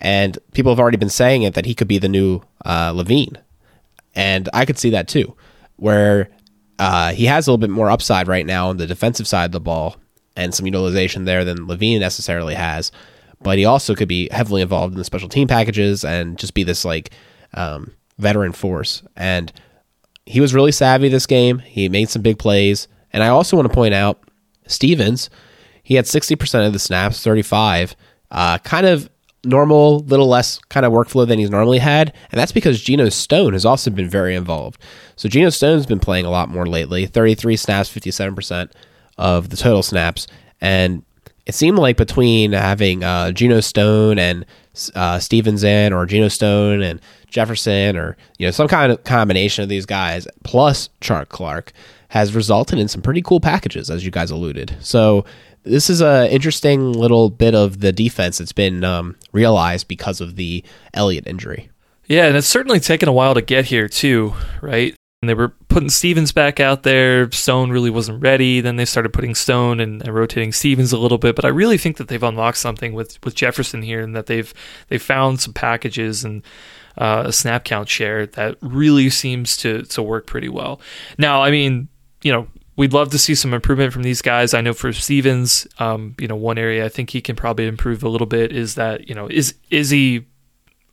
[0.01, 3.39] And people have already been saying it that he could be the new uh, Levine.
[4.15, 5.37] And I could see that too,
[5.77, 6.31] where
[6.79, 9.53] uh, he has a little bit more upside right now on the defensive side of
[9.53, 9.97] the ball
[10.37, 12.91] and some utilization there than Levine necessarily has.
[13.41, 16.65] But he also could be heavily involved in the special team packages and just be
[16.65, 17.11] this like
[17.53, 19.03] um, veteran force.
[19.17, 19.53] And
[20.27, 21.59] he was really savvy this game.
[21.59, 22.89] He made some big plays.
[23.13, 24.19] And I also want to point out
[24.67, 25.31] Stephens,
[25.83, 27.95] He had 60% of the snaps, 35.
[28.31, 29.11] Uh, kind of
[29.45, 32.13] normal, little less kind of workflow than he's normally had.
[32.33, 34.81] And that's because Geno Stone has also been very involved.
[35.17, 38.73] So Geno Stone's been playing a lot more lately 33 snaps, 57%
[39.19, 40.27] of the total snaps.
[40.61, 41.05] And
[41.47, 44.47] it seemed like between having uh, Geno Stone and
[44.95, 49.69] uh, Stevenson or Geno Stone and Jefferson or you know some kind of combination of
[49.69, 51.73] these guys plus Chuck Clark
[52.09, 54.77] has resulted in some pretty cool packages as you guys alluded.
[54.81, 55.25] So
[55.65, 60.37] this is a interesting little bit of the defense that's been um, realized because of
[60.37, 61.71] the Elliott injury.
[62.07, 64.95] Yeah, and it's certainly taken a while to get here too, right?
[65.25, 67.31] And they were putting Stephens back out there.
[67.33, 68.61] Stone really wasn't ready.
[68.61, 71.35] Then they started putting Stone and, and, rotating Stephens a little bit.
[71.35, 74.53] But I really think that they've unlocked something with, with Jefferson here, and that they've
[74.89, 76.43] they've found some packages and
[76.99, 80.79] uh, a snap count share that really seems to to work pretty well.
[81.17, 81.89] Now, I mean,
[82.21, 82.47] you know,
[82.77, 84.53] we'd love to see some improvement from these guys.
[84.53, 88.03] I know for Stevens, um, you know, one area I think he can probably improve
[88.03, 90.27] a little bit is that you know is is he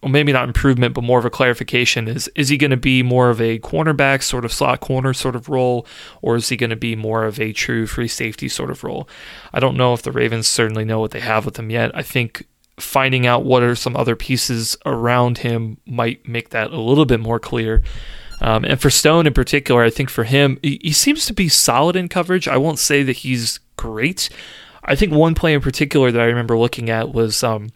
[0.01, 3.03] well, maybe not improvement, but more of a clarification is is he going to be
[3.03, 5.85] more of a cornerback sort of slot corner sort of role,
[6.21, 9.07] or is he going to be more of a true free safety sort of role?
[9.53, 11.95] I don't know if the Ravens certainly know what they have with him yet.
[11.95, 12.47] I think
[12.79, 17.19] finding out what are some other pieces around him might make that a little bit
[17.19, 17.83] more clear.
[18.41, 21.47] Um, and for Stone in particular, I think for him, he, he seems to be
[21.47, 22.47] solid in coverage.
[22.47, 24.29] I won't say that he's great.
[24.83, 27.69] I think one play in particular that I remember looking at was um,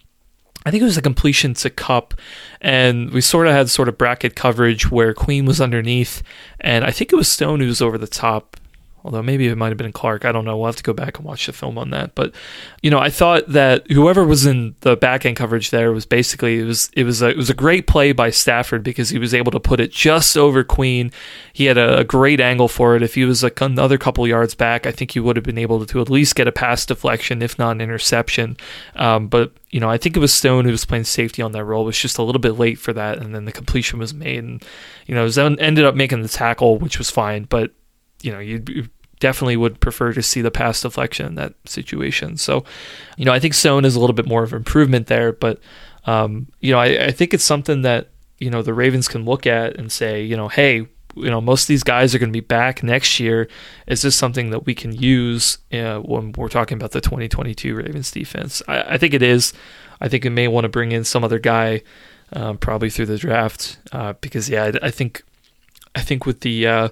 [0.65, 2.15] I think it was a completion to Kupp,
[2.59, 6.23] and we sort of had sort of bracket coverage where Queen was underneath,
[6.59, 8.57] and I think it was Stone who was over the top
[9.05, 10.25] although maybe it might have been Clark.
[10.25, 10.57] I don't know.
[10.57, 12.15] We'll have to go back and watch the film on that.
[12.15, 12.33] But
[12.81, 16.59] you know, I thought that whoever was in the back end coverage there was basically
[16.59, 19.35] it was it was a, it was a great play by Stafford because he was
[19.35, 21.11] able to put it just over Queen.
[21.53, 23.03] He had a, a great angle for it.
[23.03, 25.85] If he was like another couple yards back, I think he would have been able
[25.85, 28.57] to, at least get a pass deflection, if not an interception.
[28.95, 31.63] Um, but you know, I think it was Stone who was playing safety on that
[31.63, 31.85] role.
[31.85, 34.63] Was just a little bit late for that, and then the completion was made, and
[35.05, 37.43] you know, Zone ended up making the tackle, which was fine.
[37.43, 37.71] But
[38.21, 38.89] you know, you
[39.19, 42.37] definitely would prefer to see the pass deflection in that situation.
[42.37, 42.63] So,
[43.17, 45.59] you know, I think Stone is a little bit more of an improvement there, but
[46.05, 48.09] um, you know, I, I think it's something that
[48.39, 51.63] you know the Ravens can look at and say, you know, hey, you know, most
[51.63, 53.47] of these guys are going to be back next year.
[53.87, 58.11] Is this something that we can use uh, when we're talking about the 2022 Ravens
[58.11, 58.61] defense?
[58.67, 59.53] I, I, think it is.
[60.01, 61.83] I think we may want to bring in some other guy,
[62.33, 65.23] um, probably through the draft, uh, because yeah, I, I, think,
[65.95, 66.89] I think with the uh,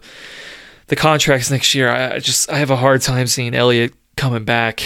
[0.88, 4.84] the contracts next year, I just I have a hard time seeing Elliott coming back.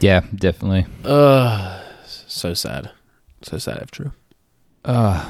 [0.00, 0.86] Yeah, definitely.
[1.04, 2.90] Uh, so sad,
[3.42, 4.12] so sad if true.
[4.84, 5.28] Uh,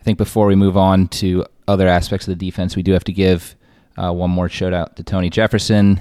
[0.00, 3.04] I think before we move on to other aspects of the defense, we do have
[3.04, 3.56] to give
[3.96, 6.00] uh, one more shout out to Tony Jefferson.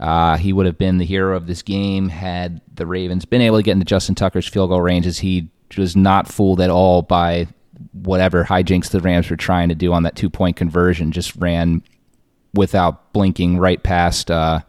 [0.00, 3.58] Uh, he would have been the hero of this game had the Ravens been able
[3.58, 7.02] to get into Justin Tucker's field goal range, as he was not fooled at all
[7.02, 7.46] by
[7.92, 11.12] whatever hijinks the Rams were trying to do on that two point conversion.
[11.12, 11.82] Just ran
[12.54, 14.30] without blinking right past.
[14.30, 14.60] Uh,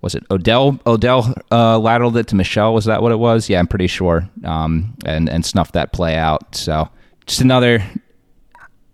[0.00, 0.78] was it Odell?
[0.86, 2.74] Odell uh, lateraled it to Michel?
[2.74, 3.48] Was that what it was?
[3.48, 4.28] Yeah, I'm pretty sure.
[4.44, 6.54] Um, and and snuffed that play out.
[6.54, 6.88] So
[7.26, 7.82] just another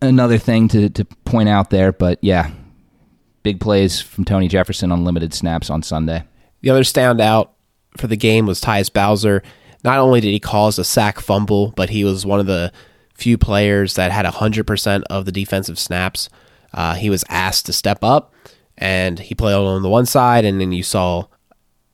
[0.01, 1.93] another thing to to point out there.
[1.93, 2.51] But yeah,
[3.43, 6.25] big plays from Tony Jefferson on limited snaps on Sunday.
[6.61, 7.49] The other standout
[7.97, 9.43] for the game was Tyus Bowser.
[9.83, 12.73] Not only did he cause a sack fumble, but he was one of the
[13.15, 16.29] few players that had 100% of the defensive snaps.
[16.73, 18.33] Uh, he was asked to step up,
[18.79, 21.27] and he played on the one side, and then you saw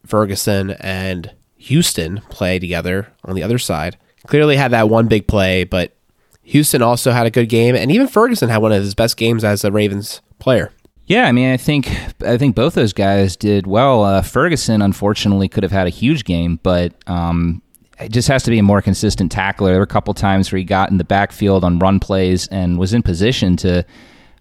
[0.06, 3.96] Ferguson and Houston play together on the other side.
[4.26, 5.96] Clearly had that one big play, but
[6.42, 9.44] Houston also had a good game, and even Ferguson had one of his best games
[9.44, 10.70] as a Ravens player.
[11.06, 11.88] Yeah, I mean, I think
[12.22, 14.02] I think both those guys did well.
[14.02, 17.62] Uh, Ferguson, unfortunately, could have had a huge game, but um,
[18.00, 19.70] it just has to be a more consistent tackler.
[19.70, 22.78] There were a couple times where he got in the backfield on run plays and
[22.78, 23.84] was in position to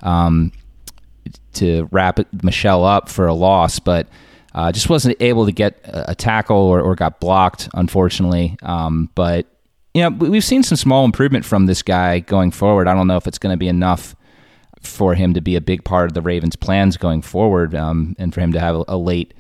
[0.06, 0.53] um,
[1.53, 4.08] to wrap Michel up for a loss, but
[4.53, 8.58] uh, just wasn't able to get a tackle or, or got blocked, unfortunately.
[8.62, 9.47] Um, but
[9.93, 12.88] you know, we've seen some small improvement from this guy going forward.
[12.88, 14.16] I don't know if it's going to be enough
[14.82, 18.34] for him to be a big part of the Ravens' plans going forward, um, and
[18.34, 19.34] for him to have a, a, late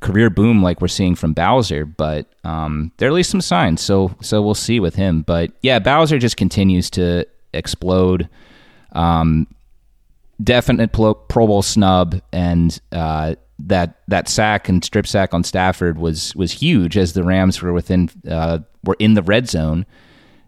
[0.00, 1.86] career boom like we're seeing from Bowser.
[1.86, 5.22] But um, there are at least some signs, so so we'll see with him.
[5.22, 8.28] But yeah, Bowser just continues to explode.
[8.92, 9.46] Um,
[10.42, 16.34] definite Pro, Bowl snub, and uh, that that sack and strip sack on Stafford was
[16.34, 19.86] was huge as the Rams were within uh, were in the red zone,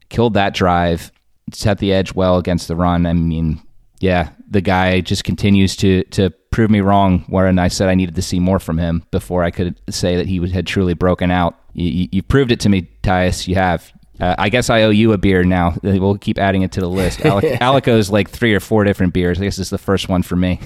[0.09, 1.12] killed that drive,
[1.53, 3.07] set the edge well against the run.
[3.07, 3.62] I mean,
[4.01, 7.24] yeah, the guy just continues to to prove me wrong.
[7.28, 10.26] Wherein I said I needed to see more from him before I could say that
[10.26, 11.59] he had truly broken out.
[11.72, 13.49] You, you, you proved it to me, Tyus.
[13.49, 13.92] You have.
[14.24, 15.76] Uh, I guess I owe you a beer now.
[15.82, 17.20] We'll keep adding it to the list.
[17.20, 19.38] Alic- Alico's like three or four different beers.
[19.38, 20.60] I guess this is the first one for me.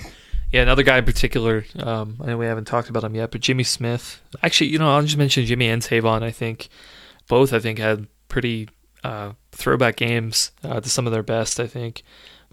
[0.52, 1.64] Yeah, another guy in particular.
[1.78, 4.22] Um, I know we haven't talked about him yet, but Jimmy Smith.
[4.42, 6.22] Actually, you know, I'll just mention Jimmy and Tavon.
[6.22, 6.68] I think
[7.26, 7.52] both.
[7.52, 8.68] I think had pretty
[9.02, 11.58] uh, throwback games uh, to some of their best.
[11.58, 12.02] I think.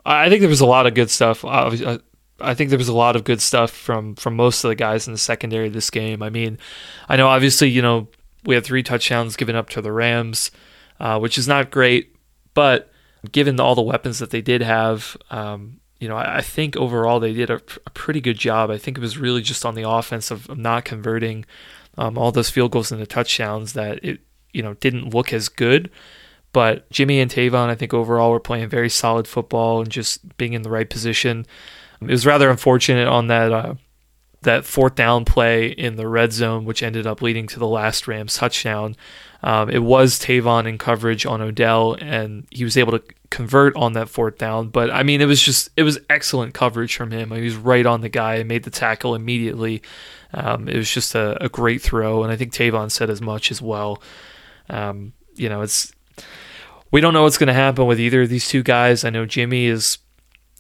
[0.06, 1.46] I think there was a lot of good stuff.
[1.46, 2.00] Uh,
[2.40, 5.06] I think there was a lot of good stuff from from most of the guys
[5.06, 6.24] in the secondary of this game.
[6.24, 6.58] I mean,
[7.08, 8.08] I know obviously you know
[8.44, 10.52] we had three touchdowns given up to the Rams,
[11.00, 12.16] uh, which is not great,
[12.54, 12.92] but
[13.32, 17.20] given all the weapons that they did have, um, you know, I, I, think overall
[17.20, 18.70] they did a, a, pretty good job.
[18.70, 21.46] I think it was really just on the offense of, of not converting
[21.98, 24.20] um, all those field goals into touchdowns that it
[24.52, 25.90] you know didn't look as good.
[26.52, 30.54] But Jimmy and Tavon, I think overall were playing very solid football and just being
[30.54, 31.46] in the right position.
[32.02, 33.76] It was rather unfortunate on that uh,
[34.42, 38.08] that fourth down play in the red zone, which ended up leading to the last
[38.08, 38.96] Rams touchdown.
[39.46, 43.94] Um, it was Tavon in coverage on Odell, and he was able to convert on
[43.94, 44.70] that fourth down.
[44.70, 47.30] But I mean, it was just it was excellent coverage from him.
[47.30, 49.84] he was right on the guy and made the tackle immediately.
[50.34, 53.52] Um, it was just a, a, great throw, and I think Tavon said as much
[53.52, 54.02] as well.
[54.68, 55.94] Um, you know, it's
[56.90, 59.06] we don't know what's going to happen with either of these two guys.
[59.06, 60.00] I know Jimmy is,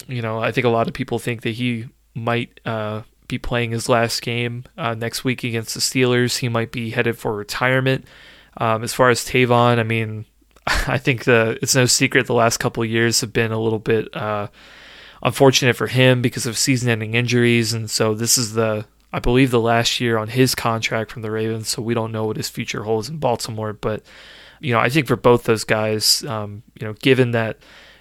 [0.07, 3.71] you know, I think a lot of people think that he might uh, be playing
[3.71, 6.38] his last game uh, next week against the Steelers.
[6.38, 8.05] He might be headed for retirement.
[8.58, 10.26] Um, as far as Tavon, I mean,
[10.68, 14.16] I think the it's no secret the last couple years have been a little bit
[14.16, 14.47] uh,
[15.24, 19.62] unfortunate for him because of season-ending injuries, and so this is the I believe the
[19.62, 21.70] last year on his contract from the Ravens.
[21.70, 24.03] So we don't know what his future holds in Baltimore, but
[24.60, 27.60] you know, I think for both those guys, um, you know, given that,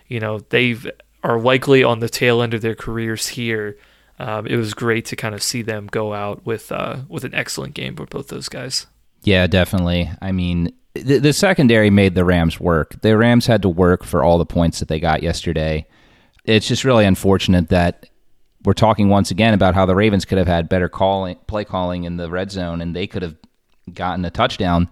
[0.09, 0.77] you know, they
[1.23, 3.77] are likely on the tail end of their careers here,
[4.19, 7.35] um, it was great to kind of see them go out with uh, with an
[7.35, 8.87] excellent game for both those guys.
[9.25, 10.11] Yeah, definitely.
[10.20, 13.01] I mean, the, the secondary made the Rams work.
[13.01, 15.87] The Rams had to work for all the points that they got yesterday.
[16.45, 18.07] It's just really unfortunate that
[18.64, 22.05] we're talking once again about how the Ravens could have had better calling, play calling
[22.05, 23.37] in the red zone, and they could have
[23.93, 24.89] gotten a touchdown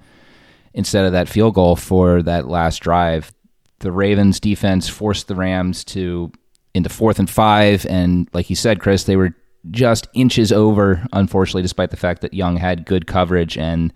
[0.75, 3.33] instead of that field goal for that last drive.
[3.81, 6.33] The Ravens defense forced the Rams to
[6.75, 9.35] into fourth and five, and like you said, Chris, they were
[9.71, 11.07] just inches over.
[11.13, 13.93] Unfortunately, despite the fact that Young had good coverage, and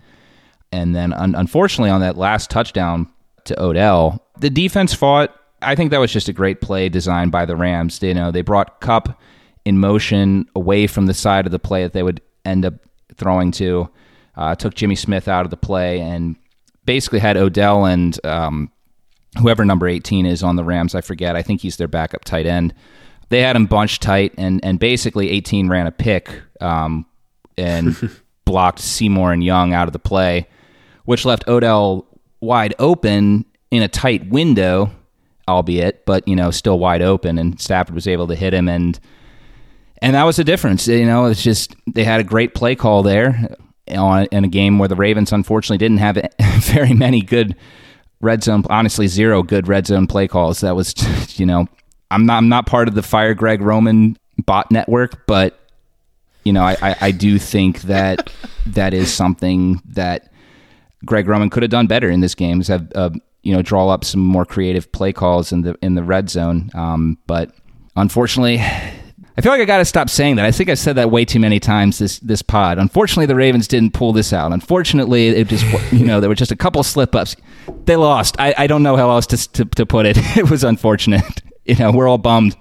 [0.73, 3.11] and then un- unfortunately on that last touchdown
[3.45, 5.35] to Odell, the defense fought.
[5.63, 7.99] I think that was just a great play designed by the Rams.
[7.99, 9.19] They, you know, they brought Kupp
[9.65, 12.75] in motion away from the side of the play that they would end up
[13.15, 13.89] throwing to.
[14.37, 16.37] Uh, took Jimmy Smith out of the play and
[16.85, 18.71] basically had Odell and um,
[19.39, 20.95] whoever number 18 is on the Rams.
[20.95, 21.37] I forget.
[21.37, 22.75] I think he's their backup tight end.
[23.29, 27.07] They had him bunched tight, and, and basically 18 ran a pick um,
[27.59, 27.97] and
[28.45, 30.49] blocked Seymour and Young out of the play,
[31.07, 32.07] which left Odell
[32.41, 34.91] wide open in a tight window,
[35.49, 37.39] albeit, but you know, still wide open.
[37.39, 38.99] And Stafford was able to hit him, and
[40.03, 40.87] and that was the difference.
[40.87, 43.57] You know, it's just they had a great play call there
[43.91, 46.21] on, in a game where the Ravens unfortunately didn't have
[46.61, 47.57] very many good
[48.21, 48.65] red zone.
[48.69, 50.61] Honestly, zero good red zone play calls.
[50.61, 50.95] That was,
[51.39, 51.67] you know,
[52.11, 55.59] I'm not I'm not part of the fire Greg Roman bot network, but
[56.45, 58.33] you know, I, I, I do think that
[58.67, 60.33] that is something that
[61.05, 62.61] Greg Roman could have done better in this game.
[62.61, 63.11] Is have uh,
[63.43, 66.71] you know draw up some more creative play calls in the in the red zone.
[66.75, 67.53] Um, but
[67.97, 68.59] unfortunately,
[69.39, 70.47] I feel like I got to stop saying that.
[70.47, 72.79] I think I said that way too many times this this pod.
[72.79, 74.53] Unfortunately, the Ravens didn't pull this out.
[74.53, 77.37] Unfortunately, it just you know there were just a couple slip ups.
[77.85, 78.37] They lost.
[78.39, 80.17] I, I don't know how else to, to, to put it.
[80.37, 81.43] It was unfortunate.
[81.69, 82.57] You know, we're all bummed.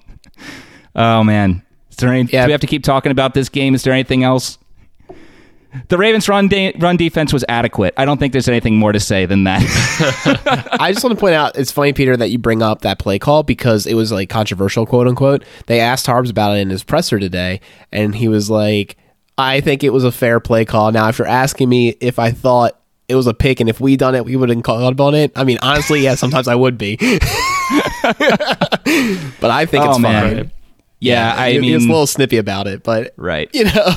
[0.95, 1.61] Oh man,
[1.91, 2.27] is there any?
[2.31, 2.45] Yeah.
[2.45, 3.75] Do we have to keep talking about this game?
[3.75, 4.57] Is there anything else?
[5.89, 7.93] The Ravens' run de- run defense was adequate.
[7.97, 9.61] I don't think there's anything more to say than that.
[10.79, 13.19] I just want to point out it's funny, Peter, that you bring up that play
[13.19, 15.43] call because it was like controversial, quote unquote.
[15.67, 17.61] They asked Harbs about it in his presser today,
[17.91, 18.97] and he was like,
[19.37, 22.31] "I think it was a fair play call." Now, if you're asking me if I
[22.31, 25.15] thought it was a pick, and if we done it, we would have called on
[25.15, 25.31] it.
[25.35, 27.11] I mean, honestly, yeah, sometimes I would be, but
[29.51, 30.35] I think oh, it's man.
[30.35, 30.51] fine.
[31.01, 33.93] Yeah, yeah, I mean, it's a little snippy about it, but right, you know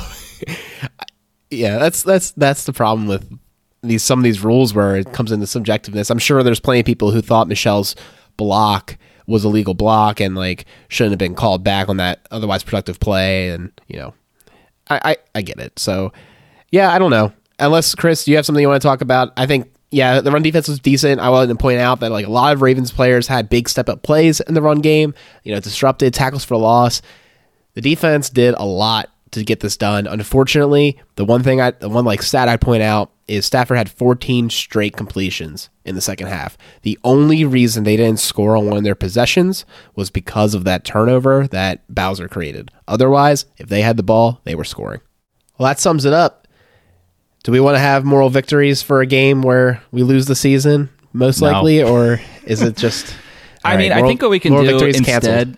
[1.49, 3.39] yeah, that's that's that's the problem with
[3.81, 6.11] these some of these rules where it comes into subjectiveness.
[6.11, 7.95] I'm sure there's plenty of people who thought Michel's
[8.37, 8.97] block
[9.27, 12.99] was a legal block and like shouldn't have been called back on that otherwise productive
[12.99, 14.13] play and you know
[14.89, 15.77] I, I, I get it.
[15.77, 16.11] So
[16.71, 17.31] yeah, I don't know.
[17.59, 19.33] Unless Chris, do you have something you want to talk about?
[19.37, 21.19] I think yeah, the run defense was decent.
[21.19, 23.89] I wanted to point out that like a lot of Ravens players had big step
[23.89, 27.01] up plays in the run game, you know, disrupted tackles for loss.
[27.73, 30.07] The defense did a lot to get this done.
[30.07, 33.89] Unfortunately, the one thing I, the one like stat I'd point out is Stafford had
[33.91, 36.57] 14 straight completions in the second half.
[36.81, 39.65] The only reason they didn't score on one of their possessions
[39.95, 42.71] was because of that turnover that Bowser created.
[42.87, 45.01] Otherwise, if they had the ball, they were scoring.
[45.57, 46.47] Well, that sums it up.
[47.43, 50.89] Do we want to have moral victories for a game where we lose the season,
[51.13, 51.51] most No.
[51.51, 53.15] likely, or is it just?
[53.63, 55.57] I All mean, right, I think what we can do instead,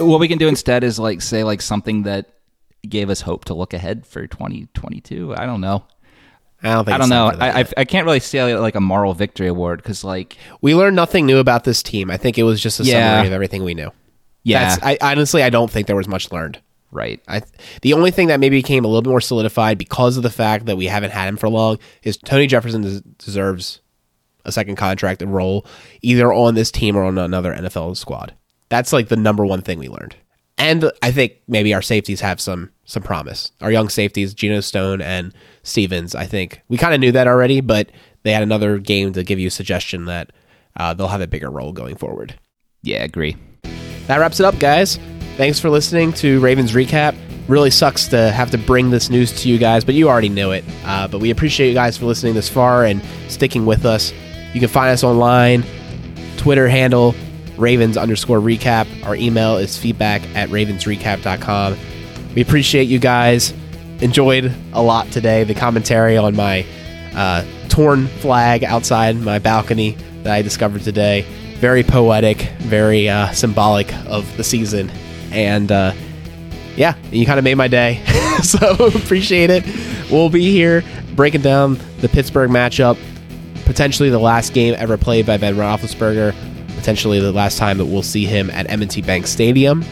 [0.00, 2.30] what we can do instead is like say like something that
[2.88, 5.34] gave us hope to look ahead for 2022.
[5.36, 5.84] I don't know.
[6.62, 7.30] I don't think I don't know.
[7.30, 7.64] time for that I, I.
[7.78, 11.38] I can't really say like a moral victory award because like we learned nothing new
[11.38, 12.10] about this team.
[12.10, 13.16] I think it was just a Yeah.
[13.16, 13.90] summary of everything we knew.
[14.44, 16.60] yeah, That's, I honestly I don't think there was much learned.
[16.92, 17.20] right.
[17.26, 17.42] I
[17.82, 20.66] the only thing that maybe became a little bit more solidified because of the fact
[20.66, 23.80] that we haven't had him for long is Tony Jefferson des- deserves
[24.44, 25.66] a second contract and role
[26.00, 28.34] either on this team or on another NFL squad.
[28.68, 30.14] That's like the number one thing we learned.
[30.58, 33.52] And I think maybe our safeties have some some promise.
[33.60, 35.32] Our young safeties, Geno Stone and
[35.62, 37.90] Stephens, I think we kind of knew that already, but
[38.22, 40.30] they had another game to give you a suggestion that
[40.76, 42.38] uh, they'll have a bigger role going forward.
[42.82, 43.36] Yeah, agree.
[44.06, 44.98] That wraps it up, guys.
[45.36, 47.16] Thanks for listening to Ravens Recap.
[47.48, 50.50] Really sucks to have to bring this news to you guys, but you already knew
[50.52, 50.64] it.
[50.84, 54.12] Uh, but we appreciate you guys for listening this far and sticking with us.
[54.52, 55.64] You can find us online,
[56.36, 57.14] Twitter handle,
[57.62, 58.86] Ravens underscore recap.
[59.06, 61.78] Our email is feedback at ravensrecap.com.
[62.34, 63.54] We appreciate you guys.
[64.00, 65.44] Enjoyed a lot today.
[65.44, 66.66] The commentary on my
[67.14, 69.92] uh, torn flag outside my balcony
[70.24, 71.22] that I discovered today.
[71.58, 74.90] Very poetic, very uh, symbolic of the season.
[75.30, 75.92] And uh,
[76.76, 78.02] yeah, you kind of made my day.
[78.42, 79.64] so appreciate it.
[80.10, 80.82] We'll be here
[81.14, 82.98] breaking down the Pittsburgh matchup,
[83.64, 86.34] potentially the last game ever played by Ben Roethlisberger,
[86.82, 89.84] potentially the last time that we'll see him at M&T Bank Stadium.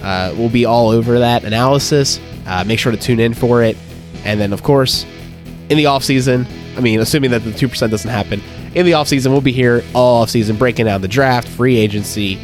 [0.00, 2.20] Uh, we'll be all over that analysis.
[2.46, 3.76] Uh, make sure to tune in for it.
[4.24, 5.04] And then, of course,
[5.70, 8.40] in the offseason, I mean, assuming that the 2% doesn't happen,
[8.76, 12.38] in the offseason, we'll be here all offseason breaking down the draft, free agency,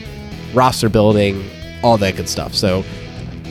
[0.53, 1.49] roster building,
[1.85, 2.55] all that good stuff.
[2.55, 2.83] So,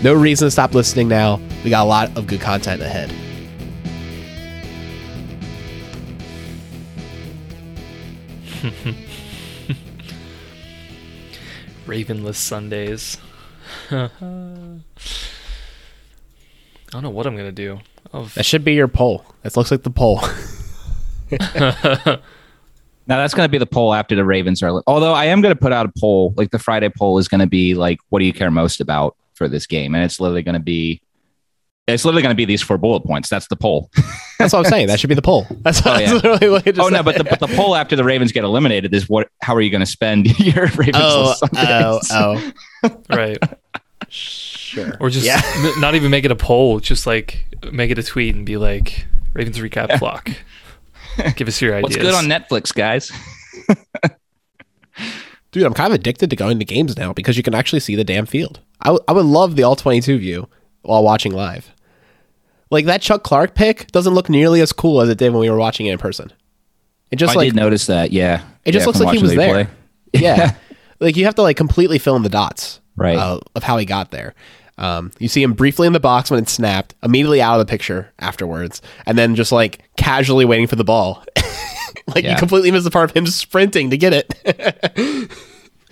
[0.03, 1.39] no reason to stop listening now.
[1.63, 3.13] We got a lot of good content ahead.
[11.85, 13.17] Ravenless Sundays.
[13.89, 14.83] I don't
[17.03, 17.79] know what I'm gonna do.
[18.13, 19.25] Oh, That should be your poll.
[19.43, 20.21] That looks like the poll.
[23.07, 24.81] Now that's going to be the poll after the Ravens are.
[24.87, 27.41] Although I am going to put out a poll, like the Friday poll is going
[27.41, 29.95] to be like, what do you care most about for this game?
[29.95, 31.01] And it's literally going to be,
[31.87, 33.27] it's literally going to be these four bullet points.
[33.27, 33.89] That's the poll.
[34.41, 34.87] That's what I'm saying.
[34.87, 35.45] That should be the poll.
[35.61, 36.13] That's, Oh, that's yeah.
[36.13, 38.43] literally what it just oh no, but the, but the poll after the Ravens get
[38.43, 39.29] eliminated is what?
[39.41, 40.95] How are you going to spend your Ravens?
[40.97, 42.09] oh, Sundays?
[42.11, 42.51] oh,
[42.83, 42.97] oh.
[43.15, 43.37] right.
[44.09, 44.97] Sure.
[44.99, 45.41] Or just Yeah.
[45.57, 46.79] n- not even make it a poll.
[46.79, 50.29] Just like make it a tweet and be like Ravens recap flock.
[51.35, 51.83] Give us your ideas.
[51.83, 53.11] What's good on Netflix, guys?
[55.51, 57.95] Dude, I'm kind of addicted to going to games now because you can actually see
[57.95, 58.61] the damn field.
[58.79, 60.47] I, w- I would love the all 22 view
[60.83, 61.69] while watching live.
[62.71, 65.49] Like that Chuck Clark pick doesn't look nearly as cool as it did when we
[65.49, 66.31] were watching it in person.
[67.11, 68.11] It just I like did notice that.
[68.11, 69.69] Yeah, it just Yeah, looks like he was there.
[70.13, 70.55] yeah,
[70.99, 73.17] like you have to like completely fill in the dots, Right.
[73.17, 74.33] uh, of how he got there.
[74.77, 77.69] Um, you see him briefly in the box when it snapped, immediately out of the
[77.69, 81.23] picture afterwards, and then just like casually waiting for the ball.
[82.15, 85.31] like you completely miss the part of him sprinting to get it.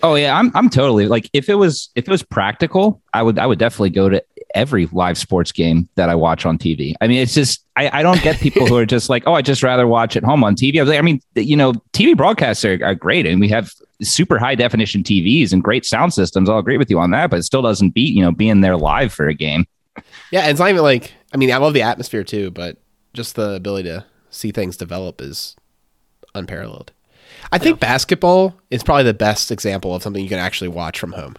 [0.02, 3.38] Oh yeah, I'm I'm totally like if it was if it was practical, I would
[3.38, 4.24] I would definitely go to
[4.54, 6.94] every live sports game that I watch on TV.
[7.00, 9.42] I mean, it's just I, I don't get people who are just like, oh, I
[9.42, 10.80] just rather watch at home on TV.
[10.80, 13.72] I like, I mean, you know, TV broadcasts are, are great, and we have
[14.02, 16.48] super high definition TVs and great sound systems.
[16.48, 18.76] I'll agree with you on that, but it still doesn't beat you know being there
[18.76, 19.66] live for a game.
[20.30, 22.78] Yeah, it's not even like I mean, I love the atmosphere too, but
[23.12, 25.56] just the ability to see things develop is
[26.34, 26.92] unparalleled.
[27.52, 31.12] I think basketball is probably the best example of something you can actually watch from
[31.12, 31.36] home.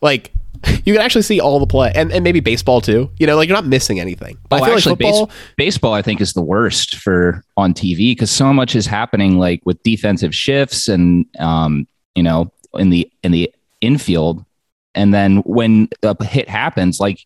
[0.00, 0.32] Like
[0.84, 3.10] you can actually see all the play, and, and maybe baseball too.
[3.18, 4.38] You know, like you're not missing anything.
[4.48, 7.42] But Oh, I feel actually, like football, base, baseball I think is the worst for
[7.56, 12.52] on TV because so much is happening like with defensive shifts and um, you know
[12.74, 14.44] in the in the infield,
[14.94, 17.18] and then when a hit happens, like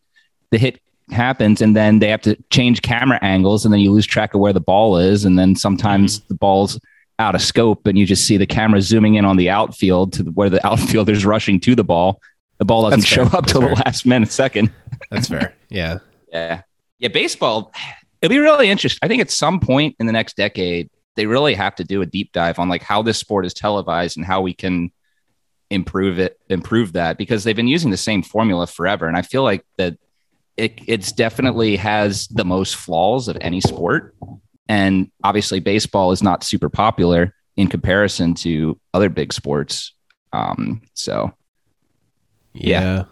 [0.50, 0.80] the hit
[1.10, 4.40] happens, and then they have to change camera angles, and then you lose track of
[4.40, 6.28] where the ball is, and then sometimes Mm-hmm.
[6.28, 6.80] the ball's
[7.18, 10.22] out of scope, and you just see the camera zooming in on the outfield to
[10.24, 12.20] where the outfielder's rushing to the ball.
[12.58, 13.38] The ball doesn't That's show fair.
[13.38, 14.72] up till the last minute second.
[15.10, 15.54] that's fair.
[15.68, 15.98] Yeah,
[16.32, 16.62] Yeah.
[16.98, 17.08] Yeah.
[17.08, 17.72] Baseball,
[18.22, 19.00] it'll be really interesting.
[19.02, 22.06] I think at some point in the next decade, they really have to do a
[22.06, 24.90] deep dive on like how this sport is televised and how we can
[25.70, 29.06] improve it, improve that because they've been using the same formula forever.
[29.08, 29.98] And I feel like that
[30.56, 34.14] it it's definitely has the most flaws of any sport,
[34.68, 39.94] and obviously baseball is not super popular in comparison to other big sports.
[40.32, 41.34] Um, so
[42.56, 42.80] Yeah.
[42.80, 43.04] Yeah.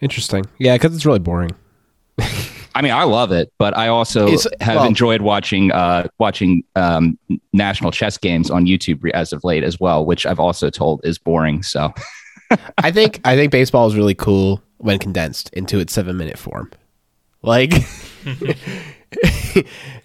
[0.00, 0.44] Interesting.
[0.58, 1.50] Yeah, because it's really boring.
[2.74, 6.62] I mean, I love it, but I also It's- have well- enjoyed watching uh, watching
[6.76, 7.18] um,
[7.52, 11.18] national chess games on YouTube as of late as well, which I've also told is
[11.18, 11.62] boring.
[11.64, 11.92] So
[12.78, 16.70] I think I think baseball is really cool when condensed into its seven minute form.
[17.42, 17.72] Like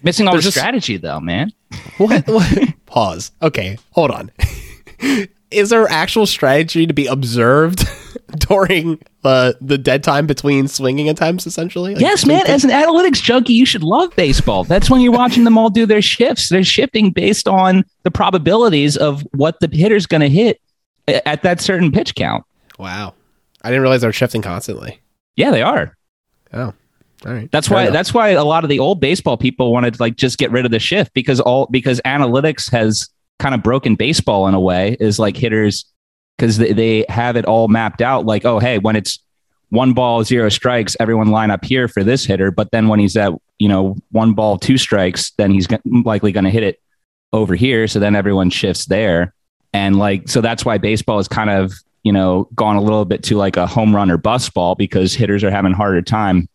[0.03, 1.52] missing all There's the just- strategy, though, man.
[1.98, 2.70] what, what?
[2.86, 3.32] Pause.
[3.41, 4.32] Okay, hold on.
[5.54, 7.86] Is there actual strategy to be observed
[8.50, 11.46] during uh, the dead time between swinging attempts?
[11.48, 12.46] Essentially, Like, Yes, man.
[12.48, 14.64] As an analytics junkie, you should love baseball.
[14.64, 16.50] That's when you're watching them all do their shifts.
[16.50, 20.60] They're shifting based on the probabilities of what the hitter's going to hit
[21.08, 22.44] at that certain pitch count.
[22.80, 23.14] wow,
[23.64, 25.00] I didn't realize they were shifting constantly.
[25.36, 25.98] Yeah, they are.
[26.54, 26.74] Oh,
[27.26, 27.50] all right.
[27.52, 27.94] That's Fair why enough.
[27.94, 30.66] that's why a lot of the old baseball people wanted to like just get rid
[30.66, 33.10] of the shift because all because analytics has
[33.44, 35.84] kind of broken baseball in a way is like hitters
[36.38, 39.20] because they, they have it all mapped out like oh hey when it's
[39.68, 43.18] one ball zero strikes everyone line up here for this hitter but then when he's
[43.18, 45.68] at you know one ball two strikes then he's
[46.06, 46.80] likely going to hit it
[47.34, 49.34] over here so then everyone shifts there
[49.74, 53.24] and like so that's why baseball is kind of you know gone a little bit
[53.24, 56.48] to like a home run or bust ball because hitters are having harder time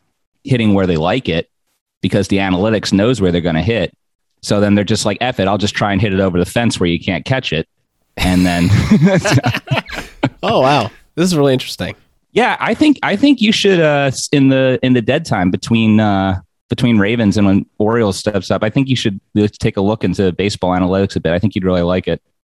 [0.42, 1.50] hitting where they like it
[2.00, 3.94] because the analytics knows where they're going to hit.
[4.40, 6.46] So then they're just like, F it, I'll just try and hit it over the
[6.46, 7.68] fence where you can't catch it.
[8.16, 8.68] And then,
[10.42, 11.94] Oh wow, this is really interesting.
[12.32, 15.98] yeah, I think, I think you should, uh, in the, in the dead time between,
[16.00, 19.20] uh, between Ravens and when Orioles steps up, I think you should
[19.58, 21.32] take a look into baseball analytics a bit.
[21.32, 22.20] I think you'd really like it.